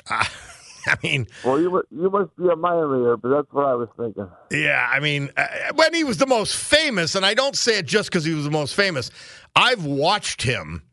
Uh, 0.08 0.24
I 0.86 0.98
mean, 1.02 1.26
well, 1.44 1.60
you 1.60 1.82
you 1.90 2.12
must 2.12 2.36
be 2.38 2.48
a 2.48 2.56
minor 2.56 3.18
but 3.18 3.30
that's 3.30 3.48
what 3.52 3.66
I 3.66 3.74
was 3.74 3.90
thinking. 3.98 4.30
Yeah, 4.52 4.88
I 4.92 5.00
mean, 5.00 5.32
uh, 5.36 5.48
when 5.74 5.96
he 5.96 6.04
was 6.04 6.18
the 6.18 6.28
most 6.28 6.56
famous, 6.56 7.16
and 7.16 7.26
I 7.26 7.34
don't 7.34 7.56
say 7.56 7.80
it 7.80 7.88
just 7.88 8.10
because 8.10 8.24
he 8.24 8.36
was 8.36 8.44
the 8.44 8.52
most 8.52 8.76
famous. 8.76 9.10
I've 9.56 9.84
watched 9.84 10.44
him 10.44 10.84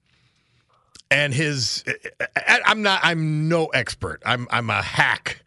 and 1.11 1.35
his. 1.35 1.85
I'm 2.47 2.81
not. 2.81 3.01
I'm 3.03 3.51
no 3.51 3.67
expert. 3.67 4.23
I'm. 4.25 4.49
I'm 4.51 4.71
a 4.71 4.81
hack 4.81 5.43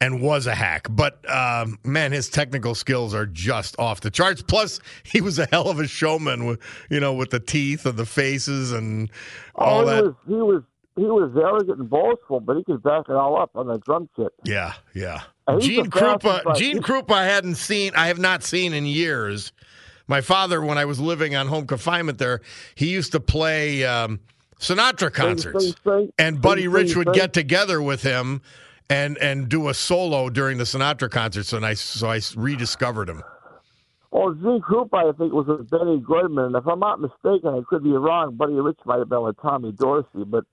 and 0.00 0.20
was 0.20 0.46
a 0.46 0.54
hack. 0.54 0.86
But 0.90 1.18
um, 1.30 1.78
man, 1.84 2.12
his 2.12 2.28
technical 2.28 2.74
skills 2.74 3.14
are 3.14 3.26
just 3.26 3.78
off 3.78 4.00
the 4.00 4.10
charts. 4.10 4.42
Plus, 4.42 4.80
he 5.02 5.20
was 5.20 5.38
a 5.38 5.46
hell 5.46 5.68
of 5.68 5.78
a 5.80 5.86
showman 5.86 6.46
with 6.46 6.60
you 6.90 7.00
know 7.00 7.14
with 7.14 7.30
the 7.30 7.40
teeth 7.40 7.86
and 7.86 7.96
the 7.96 8.06
faces 8.06 8.72
and 8.72 9.10
all 9.54 9.82
oh, 9.82 9.86
that. 9.86 10.04
Was, 10.04 10.14
he 10.26 10.34
was 10.34 10.62
he 10.96 11.04
was 11.04 11.32
arrogant 11.36 11.80
and 11.80 11.90
boastful, 11.90 12.40
but 12.40 12.56
he 12.56 12.64
could 12.64 12.82
back 12.82 13.06
it 13.08 13.14
all 13.14 13.40
up 13.40 13.50
on 13.54 13.66
the 13.66 13.78
drum 13.78 14.08
kit. 14.14 14.32
Yeah, 14.44 14.74
yeah. 14.94 15.22
Gene 15.58 15.90
Krupa, 15.90 16.56
Gene 16.56 16.80
Krupa, 16.80 17.12
I 17.12 17.24
hadn't 17.24 17.56
seen. 17.56 17.92
I 17.96 18.06
have 18.06 18.18
not 18.18 18.42
seen 18.42 18.72
in 18.72 18.86
years. 18.86 19.52
My 20.06 20.20
father, 20.20 20.62
when 20.62 20.76
I 20.78 20.84
was 20.84 21.00
living 21.00 21.34
on 21.34 21.48
home 21.48 21.66
confinement 21.66 22.18
there, 22.18 22.40
he 22.74 22.90
used 22.90 23.12
to 23.12 23.20
play 23.20 23.84
um, 23.84 24.20
Sinatra 24.58 25.12
concerts, 25.12 25.64
sing, 25.64 25.74
sing, 25.84 25.92
sing, 25.92 26.12
and 26.18 26.40
Buddy 26.40 26.68
Rich 26.68 26.94
would 26.96 27.12
get 27.12 27.32
together 27.32 27.80
with 27.80 28.02
him 28.02 28.42
and 28.90 29.16
and 29.18 29.48
do 29.48 29.68
a 29.68 29.74
solo 29.74 30.28
during 30.30 30.58
the 30.58 30.64
Sinatra 30.64 31.10
concert. 31.10 31.52
and 31.52 31.64
I 31.64 31.74
so 31.74 32.08
I 32.08 32.20
rediscovered 32.36 33.08
him. 33.08 33.22
Well, 34.10 34.32
Gene 34.34 34.60
Krupa, 34.60 35.12
I 35.12 35.16
think, 35.18 35.32
was 35.32 35.46
with 35.48 35.68
Benny 35.70 35.98
Goodman. 35.98 36.44
And 36.46 36.56
if 36.56 36.66
I'm 36.68 36.78
not 36.78 37.00
mistaken, 37.00 37.48
I 37.48 37.62
could 37.68 37.82
be 37.82 37.90
wrong. 37.90 38.36
Buddy 38.36 38.52
Rich 38.54 38.78
might 38.84 39.00
have 39.00 39.08
been 39.08 39.22
with 39.22 39.36
Tommy 39.42 39.72
Dorsey, 39.72 40.24
but 40.24 40.44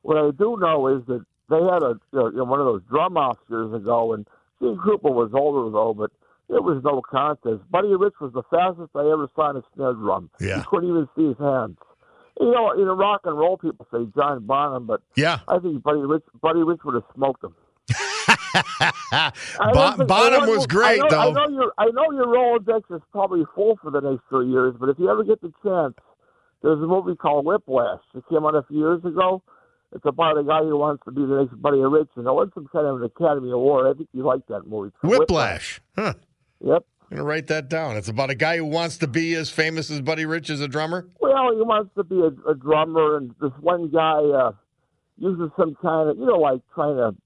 what 0.00 0.16
I 0.16 0.30
do 0.30 0.56
know 0.58 0.88
is 0.88 1.04
that 1.06 1.22
they 1.50 1.56
had 1.60 1.82
a 1.82 2.00
you 2.12 2.32
know, 2.32 2.44
one 2.44 2.60
of 2.60 2.66
those 2.66 2.82
drum 2.88 3.18
offs 3.18 3.40
years 3.50 3.74
ago, 3.74 4.14
and 4.14 4.26
Gene 4.62 4.78
Krupa 4.78 5.12
was 5.12 5.30
older 5.34 5.70
though, 5.70 5.92
but 5.92 6.10
it 6.48 6.64
was 6.64 6.80
no 6.82 7.02
contest. 7.02 7.60
Buddy 7.70 7.94
Rich 7.94 8.14
was 8.20 8.32
the 8.32 8.42
fastest 8.50 8.90
I 8.94 9.00
ever 9.00 9.28
saw 9.36 9.50
on 9.50 9.56
a 9.56 9.62
snare 9.74 9.92
drum. 9.92 10.30
Yeah. 10.40 10.58
You 10.58 10.64
couldn't 10.68 10.88
even 10.88 11.08
see 11.14 11.28
his 11.28 11.38
hands. 11.38 11.76
You 12.40 12.50
know, 12.52 12.72
in 12.72 12.86
rock 12.86 13.20
and 13.24 13.36
roll, 13.36 13.58
people 13.58 13.86
say 13.92 14.06
John 14.16 14.46
Bonham, 14.46 14.86
but 14.86 15.02
yeah, 15.14 15.40
I 15.46 15.58
think 15.58 15.82
Buddy 15.82 16.00
Rich, 16.00 16.24
Buddy 16.40 16.62
Rich 16.62 16.80
would 16.84 16.94
have 16.94 17.04
smoked 17.14 17.44
him. 17.44 17.54
Bon- 19.72 20.06
Bonham 20.06 20.48
was 20.48 20.66
great, 20.66 21.00
I 21.00 21.08
know, 21.08 21.08
though. 21.08 21.18
I 21.18 21.32
know 21.32 21.48
your 21.48 21.72
I 21.78 21.86
know 21.86 22.10
your 22.12 22.26
Rolodex 22.26 22.94
is 22.94 23.02
probably 23.12 23.44
full 23.54 23.78
for 23.82 23.90
the 23.90 24.00
next 24.00 24.22
three 24.28 24.48
years, 24.48 24.74
but 24.78 24.88
if 24.88 24.98
you 24.98 25.10
ever 25.10 25.24
get 25.24 25.40
the 25.40 25.52
chance, 25.62 25.94
there's 26.62 26.78
a 26.78 26.86
movie 26.86 27.16
called 27.16 27.44
Whiplash. 27.46 28.00
It 28.14 28.24
came 28.28 28.44
out 28.44 28.54
a 28.54 28.62
few 28.64 28.78
years 28.78 29.04
ago. 29.04 29.42
It's 29.92 30.04
about 30.04 30.38
a 30.38 30.44
guy 30.44 30.60
who 30.60 30.76
wants 30.76 31.04
to 31.04 31.10
be 31.10 31.22
the 31.22 31.42
next 31.42 31.60
Buddy 31.60 31.78
Rich, 31.78 32.10
and 32.14 32.26
it 32.26 32.32
won 32.32 32.50
some 32.54 32.68
kind 32.72 32.86
of 32.86 32.96
an 32.96 33.04
Academy 33.04 33.50
Award. 33.50 33.88
I 33.88 33.98
think 33.98 34.08
you 34.12 34.24
like 34.24 34.46
that 34.46 34.66
movie. 34.66 34.92
Whiplash. 35.02 35.80
Huh. 35.96 36.14
Yep. 36.64 36.84
I'm 37.10 37.16
gonna 37.16 37.24
write 37.24 37.48
that 37.48 37.68
down. 37.68 37.96
It's 37.96 38.08
about 38.08 38.30
a 38.30 38.36
guy 38.36 38.58
who 38.58 38.66
wants 38.66 38.98
to 38.98 39.08
be 39.08 39.34
as 39.34 39.50
famous 39.50 39.90
as 39.90 40.00
Buddy 40.00 40.26
Rich 40.26 40.48
as 40.48 40.60
a 40.60 40.68
drummer. 40.68 41.08
Well, 41.20 41.56
he 41.56 41.62
wants 41.62 41.90
to 41.96 42.04
be 42.04 42.20
a, 42.20 42.50
a 42.50 42.54
drummer, 42.54 43.16
and 43.16 43.34
this 43.40 43.50
one 43.60 43.90
guy 43.90 44.20
uh, 44.20 44.52
uses 45.18 45.50
some 45.58 45.74
kind 45.82 46.10
of, 46.10 46.18
you 46.18 46.26
know, 46.26 46.38
like 46.38 46.60
trying 46.72 46.96
to 46.96 47.16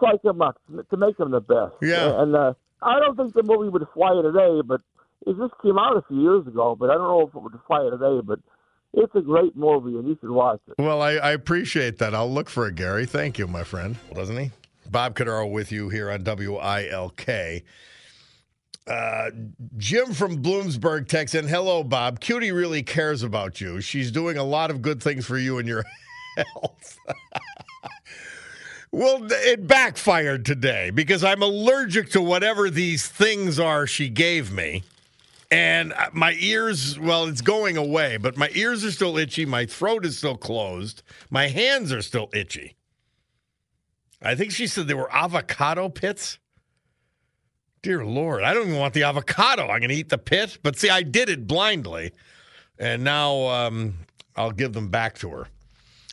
psych 0.00 0.24
him 0.24 0.42
up 0.42 0.60
to 0.90 0.96
make 0.96 1.18
him 1.18 1.30
the 1.30 1.40
best. 1.40 1.74
Yeah. 1.82 2.20
And 2.20 2.34
uh, 2.34 2.54
I 2.82 2.98
don't 2.98 3.16
think 3.16 3.34
the 3.34 3.42
movie 3.42 3.68
would 3.68 3.86
fly 3.94 4.20
today, 4.22 4.60
but 4.64 4.80
it 5.26 5.36
just 5.36 5.54
came 5.62 5.78
out 5.78 5.96
a 5.96 6.02
few 6.08 6.20
years 6.20 6.46
ago. 6.46 6.76
But 6.78 6.90
I 6.90 6.94
don't 6.94 7.08
know 7.08 7.26
if 7.28 7.34
it 7.34 7.42
would 7.42 7.58
fly 7.66 7.88
today. 7.90 8.20
But 8.24 8.40
it's 8.92 9.14
a 9.14 9.20
great 9.20 9.56
movie, 9.56 9.96
and 9.96 10.08
you 10.08 10.16
should 10.20 10.30
watch 10.30 10.60
it. 10.68 10.74
Well, 10.82 11.02
I, 11.02 11.12
I 11.12 11.30
appreciate 11.32 11.98
that. 11.98 12.14
I'll 12.14 12.30
look 12.32 12.48
for 12.48 12.66
it, 12.66 12.74
Gary. 12.74 13.06
Thank 13.06 13.38
you, 13.38 13.46
my 13.46 13.64
friend. 13.64 13.96
Doesn't 14.14 14.36
he? 14.36 14.50
Bob 14.90 15.14
Cordaro 15.14 15.50
with 15.50 15.70
you 15.70 15.88
here 15.88 16.10
on 16.10 16.24
WILK. 16.24 17.62
Uh, 18.86 19.30
Jim 19.76 20.12
from 20.12 20.42
Bloomsburg 20.42 21.06
texts 21.06 21.36
in, 21.36 21.46
"Hello, 21.46 21.84
Bob. 21.84 22.18
Cutie 22.18 22.50
really 22.50 22.82
cares 22.82 23.22
about 23.22 23.60
you. 23.60 23.80
She's 23.80 24.10
doing 24.10 24.36
a 24.36 24.42
lot 24.42 24.70
of 24.70 24.82
good 24.82 25.00
things 25.00 25.24
for 25.26 25.38
you 25.38 25.58
and 25.58 25.68
your 25.68 25.84
health." 26.36 26.98
well, 28.92 29.26
it 29.30 29.66
backfired 29.66 30.44
today 30.44 30.90
because 30.90 31.22
I'm 31.22 31.42
allergic 31.42 32.10
to 32.10 32.22
whatever 32.22 32.70
these 32.70 33.06
things 33.06 33.60
are 33.60 33.86
she 33.86 34.08
gave 34.08 34.52
me. 34.52 34.82
And 35.50 35.92
uh, 35.92 36.10
my 36.12 36.36
ears, 36.38 36.98
well, 36.98 37.26
it's 37.26 37.40
going 37.40 37.76
away, 37.76 38.16
but 38.16 38.36
my 38.36 38.50
ears 38.52 38.84
are 38.84 38.90
still 38.90 39.16
itchy. 39.16 39.44
My 39.44 39.66
throat 39.66 40.04
is 40.04 40.18
still 40.18 40.36
closed. 40.36 41.02
My 41.28 41.48
hands 41.48 41.92
are 41.92 42.02
still 42.02 42.30
itchy. 42.32 42.76
I 44.22 44.34
think 44.34 44.52
she 44.52 44.66
said 44.66 44.86
they 44.86 44.94
were 44.94 45.12
avocado 45.12 45.88
pits. 45.88 46.38
Dear 47.82 48.04
Lord, 48.04 48.42
I 48.42 48.52
don't 48.52 48.68
even 48.68 48.78
want 48.78 48.94
the 48.94 49.04
avocado. 49.04 49.62
I'm 49.62 49.80
going 49.80 49.88
to 49.88 49.94
eat 49.94 50.10
the 50.10 50.18
pit. 50.18 50.58
But 50.62 50.78
see, 50.78 50.90
I 50.90 51.02
did 51.02 51.28
it 51.28 51.46
blindly. 51.46 52.12
And 52.78 53.02
now 53.02 53.46
um, 53.46 53.94
I'll 54.36 54.52
give 54.52 54.72
them 54.72 54.88
back 54.88 55.18
to 55.18 55.30
her. 55.30 55.48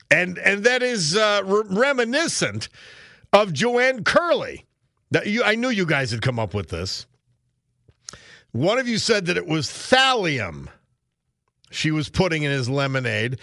And 0.09 0.37
and 0.37 0.63
that 0.63 0.83
is 0.83 1.15
uh, 1.15 1.41
re- 1.45 1.63
reminiscent 1.69 2.69
of 3.33 3.53
Joanne 3.53 4.03
Curley. 4.03 4.65
That 5.11 5.27
you, 5.27 5.43
I 5.43 5.55
knew 5.55 5.69
you 5.69 5.85
guys 5.85 6.11
had 6.11 6.21
come 6.21 6.39
up 6.39 6.53
with 6.53 6.69
this. 6.69 7.05
One 8.51 8.77
of 8.77 8.87
you 8.87 8.97
said 8.97 9.25
that 9.27 9.37
it 9.37 9.47
was 9.47 9.67
thallium 9.67 10.67
she 11.69 11.91
was 11.91 12.09
putting 12.09 12.43
in 12.43 12.51
his 12.51 12.69
lemonade, 12.69 13.39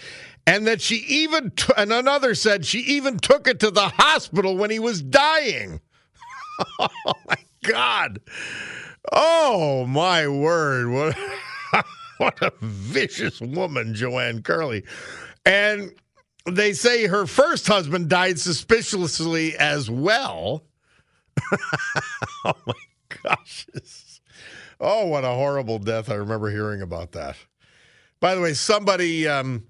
and 0.47 0.67
that 0.67 0.81
she 0.81 0.95
even, 1.07 1.51
t- 1.51 1.73
and 1.77 1.91
another 1.91 2.35
said 2.35 2.65
she 2.65 2.79
even 2.79 3.17
took 3.17 3.47
it 3.47 3.59
to 3.59 3.71
the 3.71 3.89
hospital 3.89 4.57
when 4.57 4.69
he 4.69 4.79
was 4.79 5.01
dying. 5.01 5.79
oh 6.79 7.13
my 7.27 7.37
God. 7.63 8.19
Oh 9.11 9.85
my 9.85 10.27
word. 10.27 10.89
What, 10.89 11.85
what 12.17 12.41
a 12.41 12.51
vicious 12.61 13.41
woman, 13.41 13.93
Joanne 13.93 14.41
Curley. 14.41 14.83
And 15.45 15.91
they 16.45 16.73
say 16.73 17.07
her 17.07 17.25
first 17.25 17.67
husband 17.67 18.09
died 18.09 18.39
suspiciously 18.39 19.57
as 19.57 19.89
well. 19.89 20.63
oh 22.45 22.53
my 22.65 22.73
gosh. 23.23 23.67
Oh, 24.79 25.07
what 25.07 25.23
a 25.23 25.29
horrible 25.29 25.79
death. 25.79 26.09
I 26.09 26.15
remember 26.15 26.49
hearing 26.49 26.81
about 26.81 27.13
that. 27.13 27.37
By 28.19 28.35
the 28.35 28.41
way, 28.41 28.53
somebody 28.53 29.27
um, 29.27 29.65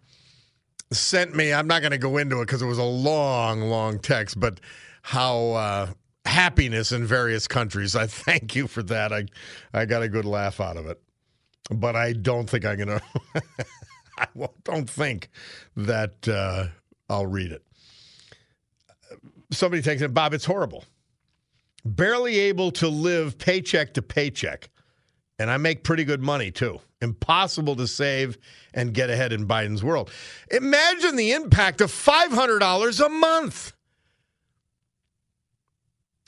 sent 0.92 1.36
me, 1.36 1.54
I'm 1.54 1.68
not 1.68 1.82
going 1.82 1.92
to 1.92 1.98
go 1.98 2.18
into 2.18 2.42
it 2.42 2.46
because 2.46 2.62
it 2.62 2.68
was 2.68 2.78
a 2.78 2.84
long, 2.84 3.62
long 3.62 4.00
text, 4.00 4.40
but 4.40 4.60
how 5.02 5.52
uh, 5.52 5.88
happiness 6.26 6.92
in 6.92 7.06
various 7.06 7.48
countries. 7.48 7.96
I 7.96 8.08
thank 8.08 8.56
you 8.56 8.68
for 8.68 8.84
that. 8.84 9.14
I, 9.14 9.26
I 9.74 9.86
got 9.86 10.04
a 10.04 10.10
good 10.10 10.26
laugh 10.26 10.60
out 10.60 10.78
of 10.78 10.88
it. 10.88 11.02
But 11.72 11.96
I 11.96 12.14
don't 12.14 12.48
think 12.48 12.66
I'm 12.66 12.78
going 12.78 12.88
to, 13.00 13.02
don't 14.76 14.90
think 14.90 15.30
that 15.78 16.28
uh, 16.28 16.68
I'll 17.10 17.28
read 17.28 17.52
it. 17.52 17.64
Somebody 19.52 19.82
takes 19.82 20.02
it, 20.02 20.14
Bob, 20.14 20.34
it's 20.34 20.46
horrible. 20.46 20.84
barely 21.86 22.40
able 22.40 22.72
to 22.72 22.88
live 22.88 23.38
paycheck 23.38 23.94
to 23.94 24.02
paycheck. 24.02 24.70
And 25.38 25.52
I 25.52 25.58
make 25.58 25.84
pretty 25.84 26.04
good 26.04 26.22
money 26.22 26.50
too. 26.52 26.80
Impossible 27.02 27.76
to 27.76 27.88
save 27.88 28.38
and 28.74 28.94
get 28.94 29.10
ahead 29.10 29.32
in 29.34 29.48
Biden's 29.48 29.84
world. 29.84 30.10
Imagine 30.50 31.16
the 31.16 31.34
impact 31.34 31.82
of 31.82 31.92
$500 31.92 33.06
a 33.06 33.10
month. 33.10 33.74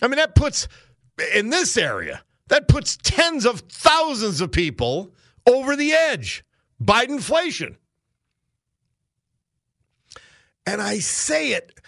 I 0.01 0.07
mean, 0.07 0.17
that 0.17 0.35
puts, 0.35 0.67
in 1.33 1.49
this 1.49 1.75
area, 1.77 2.21
that 2.49 2.67
puts 2.67 2.97
tens 3.01 3.45
of 3.45 3.61
thousands 3.61 4.41
of 4.41 4.51
people 4.51 5.13
over 5.47 5.75
the 5.75 5.91
edge. 5.93 6.45
Bidenflation. 6.81 7.77
And 10.67 10.81
I 10.81 10.99
say 10.99 11.53
it 11.53 11.79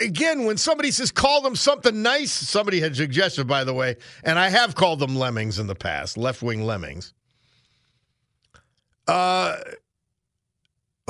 again 0.00 0.44
when 0.44 0.58
somebody 0.58 0.90
says 0.90 1.10
call 1.10 1.40
them 1.40 1.56
something 1.56 2.02
nice. 2.02 2.30
Somebody 2.30 2.80
had 2.80 2.94
suggested, 2.94 3.48
by 3.48 3.64
the 3.64 3.72
way, 3.72 3.96
and 4.22 4.38
I 4.38 4.50
have 4.50 4.74
called 4.74 5.00
them 5.00 5.16
lemmings 5.16 5.58
in 5.58 5.66
the 5.66 5.74
past, 5.74 6.18
left 6.18 6.42
wing 6.42 6.62
lemmings. 6.64 7.14
Uh, 9.08 9.56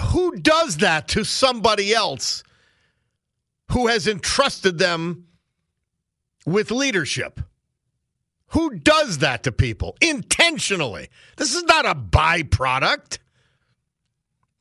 who 0.01 0.37
does 0.37 0.77
that 0.79 1.09
to 1.09 1.25
somebody 1.25 1.93
else 1.93 2.45
who 3.73 3.89
has 3.89 4.07
entrusted 4.07 4.79
them 4.79 5.27
with 6.47 6.71
leadership? 6.71 7.41
Who 8.51 8.71
does 8.77 9.19
that 9.19 9.43
to 9.43 9.53
people 9.53 9.97
intentionally? 10.01 11.09
This 11.37 11.57
is 11.57 11.65
not 11.65 11.87
a 11.87 11.95
byproduct. 11.97 13.19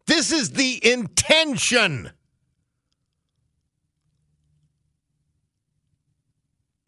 This 0.07 0.31
is 0.31 0.51
the 0.51 0.79
intention. 0.83 2.11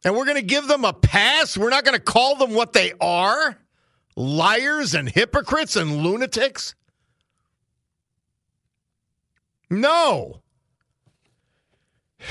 And 0.03 0.15
we're 0.15 0.25
going 0.25 0.37
to 0.37 0.43
give 0.43 0.67
them 0.67 0.85
a 0.85 0.93
pass. 0.93 1.57
We're 1.57 1.69
not 1.69 1.83
going 1.83 1.97
to 1.97 2.03
call 2.03 2.35
them 2.35 2.53
what 2.53 2.73
they 2.73 2.93
are 3.01 3.57
liars 4.15 4.93
and 4.93 5.09
hypocrites 5.09 5.75
and 5.75 5.97
lunatics. 6.03 6.75
No. 9.69 10.41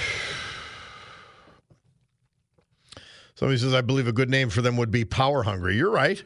Somebody 3.34 3.58
says, 3.58 3.74
I 3.74 3.82
believe 3.82 4.08
a 4.08 4.12
good 4.12 4.30
name 4.30 4.48
for 4.48 4.62
them 4.62 4.78
would 4.78 4.90
be 4.90 5.04
power 5.04 5.42
hungry. 5.42 5.76
You're 5.76 5.90
right. 5.90 6.24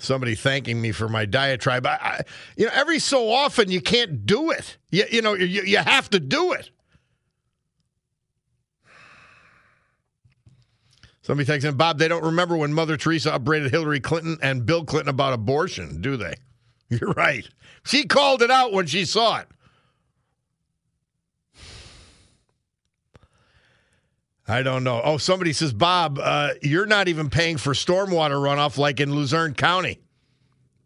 Somebody 0.00 0.34
thanking 0.34 0.80
me 0.80 0.92
for 0.92 1.10
my 1.10 1.26
diatribe. 1.26 1.86
I, 1.86 1.98
I, 2.00 2.20
you 2.56 2.64
know, 2.64 2.72
every 2.74 2.98
so 2.98 3.30
often 3.30 3.70
you 3.70 3.82
can't 3.82 4.24
do 4.24 4.50
it. 4.50 4.78
You, 4.90 5.04
you 5.10 5.20
know, 5.20 5.34
you, 5.34 5.62
you 5.62 5.76
have 5.76 6.08
to 6.10 6.18
do 6.18 6.52
it. 6.52 6.70
Somebody 11.20 11.46
texts 11.46 11.68
in, 11.68 11.76
Bob, 11.76 11.98
they 11.98 12.08
don't 12.08 12.24
remember 12.24 12.56
when 12.56 12.72
Mother 12.72 12.96
Teresa 12.96 13.34
upbraided 13.34 13.70
Hillary 13.70 14.00
Clinton 14.00 14.38
and 14.42 14.64
Bill 14.64 14.84
Clinton 14.86 15.10
about 15.10 15.34
abortion, 15.34 16.00
do 16.00 16.16
they? 16.16 16.34
You're 16.88 17.12
right. 17.12 17.46
She 17.84 18.06
called 18.06 18.40
it 18.40 18.50
out 18.50 18.72
when 18.72 18.86
she 18.86 19.04
saw 19.04 19.40
it. 19.40 19.48
I 24.50 24.62
don't 24.62 24.84
know. 24.84 25.00
Oh, 25.02 25.16
somebody 25.16 25.52
says, 25.52 25.72
Bob, 25.72 26.18
uh, 26.20 26.50
you're 26.60 26.86
not 26.86 27.08
even 27.08 27.30
paying 27.30 27.56
for 27.56 27.72
stormwater 27.72 28.32
runoff 28.32 28.76
like 28.78 29.00
in 29.00 29.14
Luzerne 29.14 29.54
County 29.54 30.00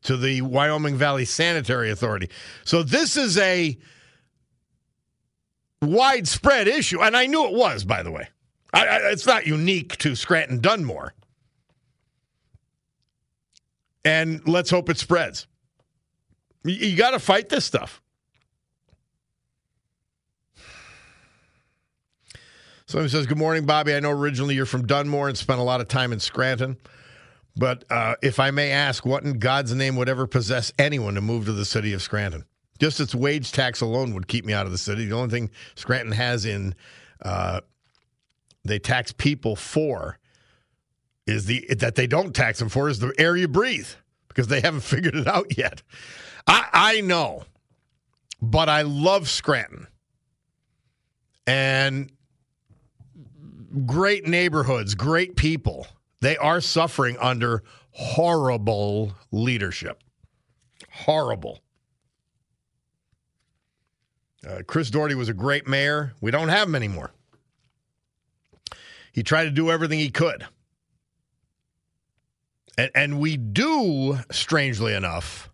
to 0.02 0.16
the 0.16 0.42
Wyoming 0.42 0.96
Valley 0.96 1.24
Sanitary 1.24 1.90
Authority. 1.90 2.28
So 2.64 2.82
this 2.82 3.16
is 3.16 3.38
a 3.38 3.78
widespread 5.80 6.68
issue. 6.68 7.00
And 7.00 7.16
I 7.16 7.26
knew 7.26 7.46
it 7.46 7.54
was, 7.54 7.84
by 7.84 8.02
the 8.02 8.10
way. 8.10 8.28
I, 8.72 8.86
I, 8.86 8.96
it's 9.12 9.26
not 9.26 9.46
unique 9.46 9.96
to 9.98 10.14
Scranton 10.14 10.60
Dunmore. 10.60 11.14
And 14.04 14.46
let's 14.46 14.68
hope 14.68 14.90
it 14.90 14.98
spreads. 14.98 15.46
You, 16.64 16.74
you 16.74 16.96
got 16.96 17.12
to 17.12 17.18
fight 17.18 17.48
this 17.48 17.64
stuff. 17.64 18.02
Somebody 22.94 23.10
says, 23.10 23.26
Good 23.26 23.38
morning, 23.38 23.66
Bobby. 23.66 23.92
I 23.92 23.98
know 23.98 24.12
originally 24.12 24.54
you're 24.54 24.66
from 24.66 24.86
Dunmore 24.86 25.26
and 25.26 25.36
spent 25.36 25.58
a 25.58 25.64
lot 25.64 25.80
of 25.80 25.88
time 25.88 26.12
in 26.12 26.20
Scranton. 26.20 26.76
But 27.56 27.82
uh, 27.90 28.14
if 28.22 28.38
I 28.38 28.52
may 28.52 28.70
ask, 28.70 29.04
what 29.04 29.24
in 29.24 29.40
God's 29.40 29.74
name 29.74 29.96
would 29.96 30.08
ever 30.08 30.28
possess 30.28 30.72
anyone 30.78 31.16
to 31.16 31.20
move 31.20 31.46
to 31.46 31.52
the 31.52 31.64
city 31.64 31.92
of 31.92 32.02
Scranton? 32.02 32.44
Just 32.78 33.00
its 33.00 33.12
wage 33.12 33.50
tax 33.50 33.80
alone 33.80 34.14
would 34.14 34.28
keep 34.28 34.44
me 34.44 34.52
out 34.52 34.64
of 34.64 34.70
the 34.70 34.78
city. 34.78 35.06
The 35.06 35.16
only 35.16 35.30
thing 35.30 35.50
Scranton 35.74 36.12
has 36.12 36.46
in 36.46 36.76
uh, 37.20 37.62
they 38.64 38.78
tax 38.78 39.10
people 39.10 39.56
for 39.56 40.20
is 41.26 41.46
the 41.46 41.66
that 41.76 41.96
they 41.96 42.06
don't 42.06 42.32
tax 42.32 42.60
them 42.60 42.68
for 42.68 42.88
is 42.88 43.00
the 43.00 43.12
air 43.18 43.36
you 43.36 43.48
breathe 43.48 43.88
because 44.28 44.46
they 44.46 44.60
haven't 44.60 44.80
figured 44.84 45.16
it 45.16 45.26
out 45.26 45.58
yet. 45.58 45.82
I, 46.46 46.68
I 46.72 47.00
know, 47.00 47.42
but 48.40 48.68
I 48.68 48.82
love 48.82 49.28
Scranton. 49.28 49.88
And 51.44 52.12
great 53.86 54.26
neighborhoods, 54.26 54.94
great 54.94 55.36
people. 55.36 55.86
They 56.20 56.36
are 56.36 56.60
suffering 56.60 57.16
under 57.20 57.62
horrible 57.90 59.14
leadership. 59.30 60.02
Horrible. 60.90 61.60
Uh, 64.46 64.62
Chris 64.66 64.90
Doherty 64.90 65.14
was 65.14 65.28
a 65.28 65.34
great 65.34 65.66
mayor. 65.66 66.14
We 66.20 66.30
don't 66.30 66.48
have 66.48 66.68
him 66.68 66.74
anymore. 66.74 67.12
He 69.12 69.22
tried 69.22 69.44
to 69.44 69.50
do 69.50 69.70
everything 69.70 69.98
he 69.98 70.10
could. 70.10 70.44
And, 72.76 72.90
and 72.94 73.20
we 73.20 73.36
do, 73.36 74.18
strangely 74.30 74.94
enough, 74.94 75.50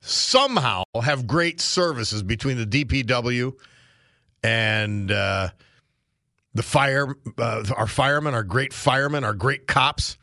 somehow 0.00 0.84
have 1.02 1.26
great 1.26 1.60
services 1.60 2.22
between 2.22 2.56
the 2.56 2.66
DPW 2.66 3.54
and 4.42 5.10
uh, 5.10 5.48
the 6.56 6.62
fire, 6.62 7.14
uh, 7.38 7.64
our 7.76 7.86
firemen, 7.86 8.34
our 8.34 8.42
great 8.42 8.72
firemen, 8.72 9.24
our 9.24 9.34
great 9.34 9.66
cops. 9.66 10.16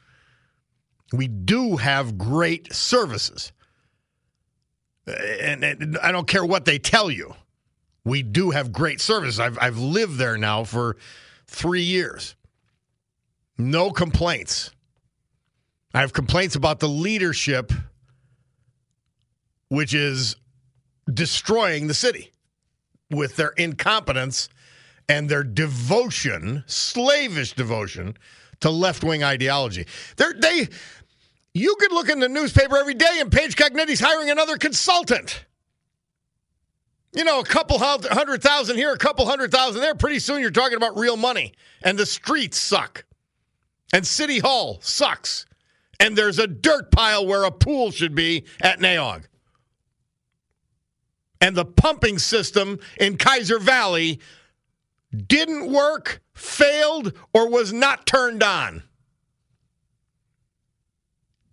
We 1.11 1.27
do 1.27 1.77
have 1.77 2.17
great 2.17 2.73
services. 2.73 3.51
And, 5.05 5.63
and, 5.63 5.97
I 5.99 6.11
don't 6.11 6.27
care 6.27 6.43
what 6.43 6.65
they 6.65 6.79
tell 6.79 7.11
you. 7.11 7.35
We 8.03 8.23
do 8.23 8.49
have 8.49 8.71
great 8.71 8.99
services. 8.99 9.39
I've, 9.39 9.59
I've 9.61 9.77
lived 9.77 10.17
there 10.17 10.37
now 10.37 10.63
for 10.63 10.97
three 11.45 11.83
years. 11.83 12.35
No 13.57 13.91
complaints. 13.91 14.71
I 15.93 16.01
have 16.01 16.13
complaints 16.13 16.55
about 16.55 16.79
the 16.79 16.89
leadership, 16.89 17.71
which 19.67 19.93
is 19.93 20.35
destroying 21.13 21.85
the 21.85 21.93
city 21.93 22.31
with 23.11 23.35
their 23.35 23.49
incompetence 23.49 24.49
and 25.09 25.29
their 25.29 25.43
devotion, 25.43 26.63
slavish 26.67 27.53
devotion 27.53 28.17
to 28.61 28.69
left 28.69 29.03
wing 29.03 29.23
ideology. 29.23 29.85
They're, 30.15 30.33
they, 30.33 30.67
you 31.53 31.75
could 31.79 31.91
look 31.91 32.09
in 32.09 32.19
the 32.19 32.29
newspaper 32.29 32.77
every 32.77 32.93
day 32.93 33.17
and 33.19 33.31
Paige 33.31 33.55
Cognetti's 33.55 33.99
hiring 33.99 34.29
another 34.29 34.57
consultant. 34.57 35.45
You 37.15 37.23
know, 37.23 37.39
a 37.39 37.45
couple 37.45 37.77
hundred 37.77 38.41
thousand 38.41 38.77
here, 38.77 38.91
a 38.91 38.97
couple 38.97 39.25
hundred 39.25 39.51
thousand 39.51 39.81
there. 39.81 39.93
Pretty 39.93 40.17
soon 40.19 40.41
you're 40.41 40.49
talking 40.49 40.77
about 40.77 40.97
real 40.97 41.15
money. 41.15 41.53
And 41.83 41.97
the 41.97 42.07
streets 42.07 42.57
suck. 42.57 43.05
And 43.93 44.05
City 44.07 44.39
Hall 44.39 44.79
sucks. 44.81 45.45
And 45.99 46.17
there's 46.17 46.39
a 46.39 46.47
dirt 46.47 46.91
pile 46.91 47.27
where 47.27 47.43
a 47.43 47.51
pool 47.51 47.91
should 47.91 48.15
be 48.15 48.45
at 48.61 48.81
Nay 48.81 48.95
Aug. 48.95 49.25
And 51.39 51.55
the 51.55 51.65
pumping 51.65 52.17
system 52.17 52.79
in 52.99 53.17
Keyser 53.17 53.61
Valley 53.61 54.19
didn't 55.13 55.71
work, 55.71 56.21
failed, 56.33 57.13
or 57.33 57.49
was 57.49 57.71
not 57.71 58.05
turned 58.05 58.43
on. 58.43 58.83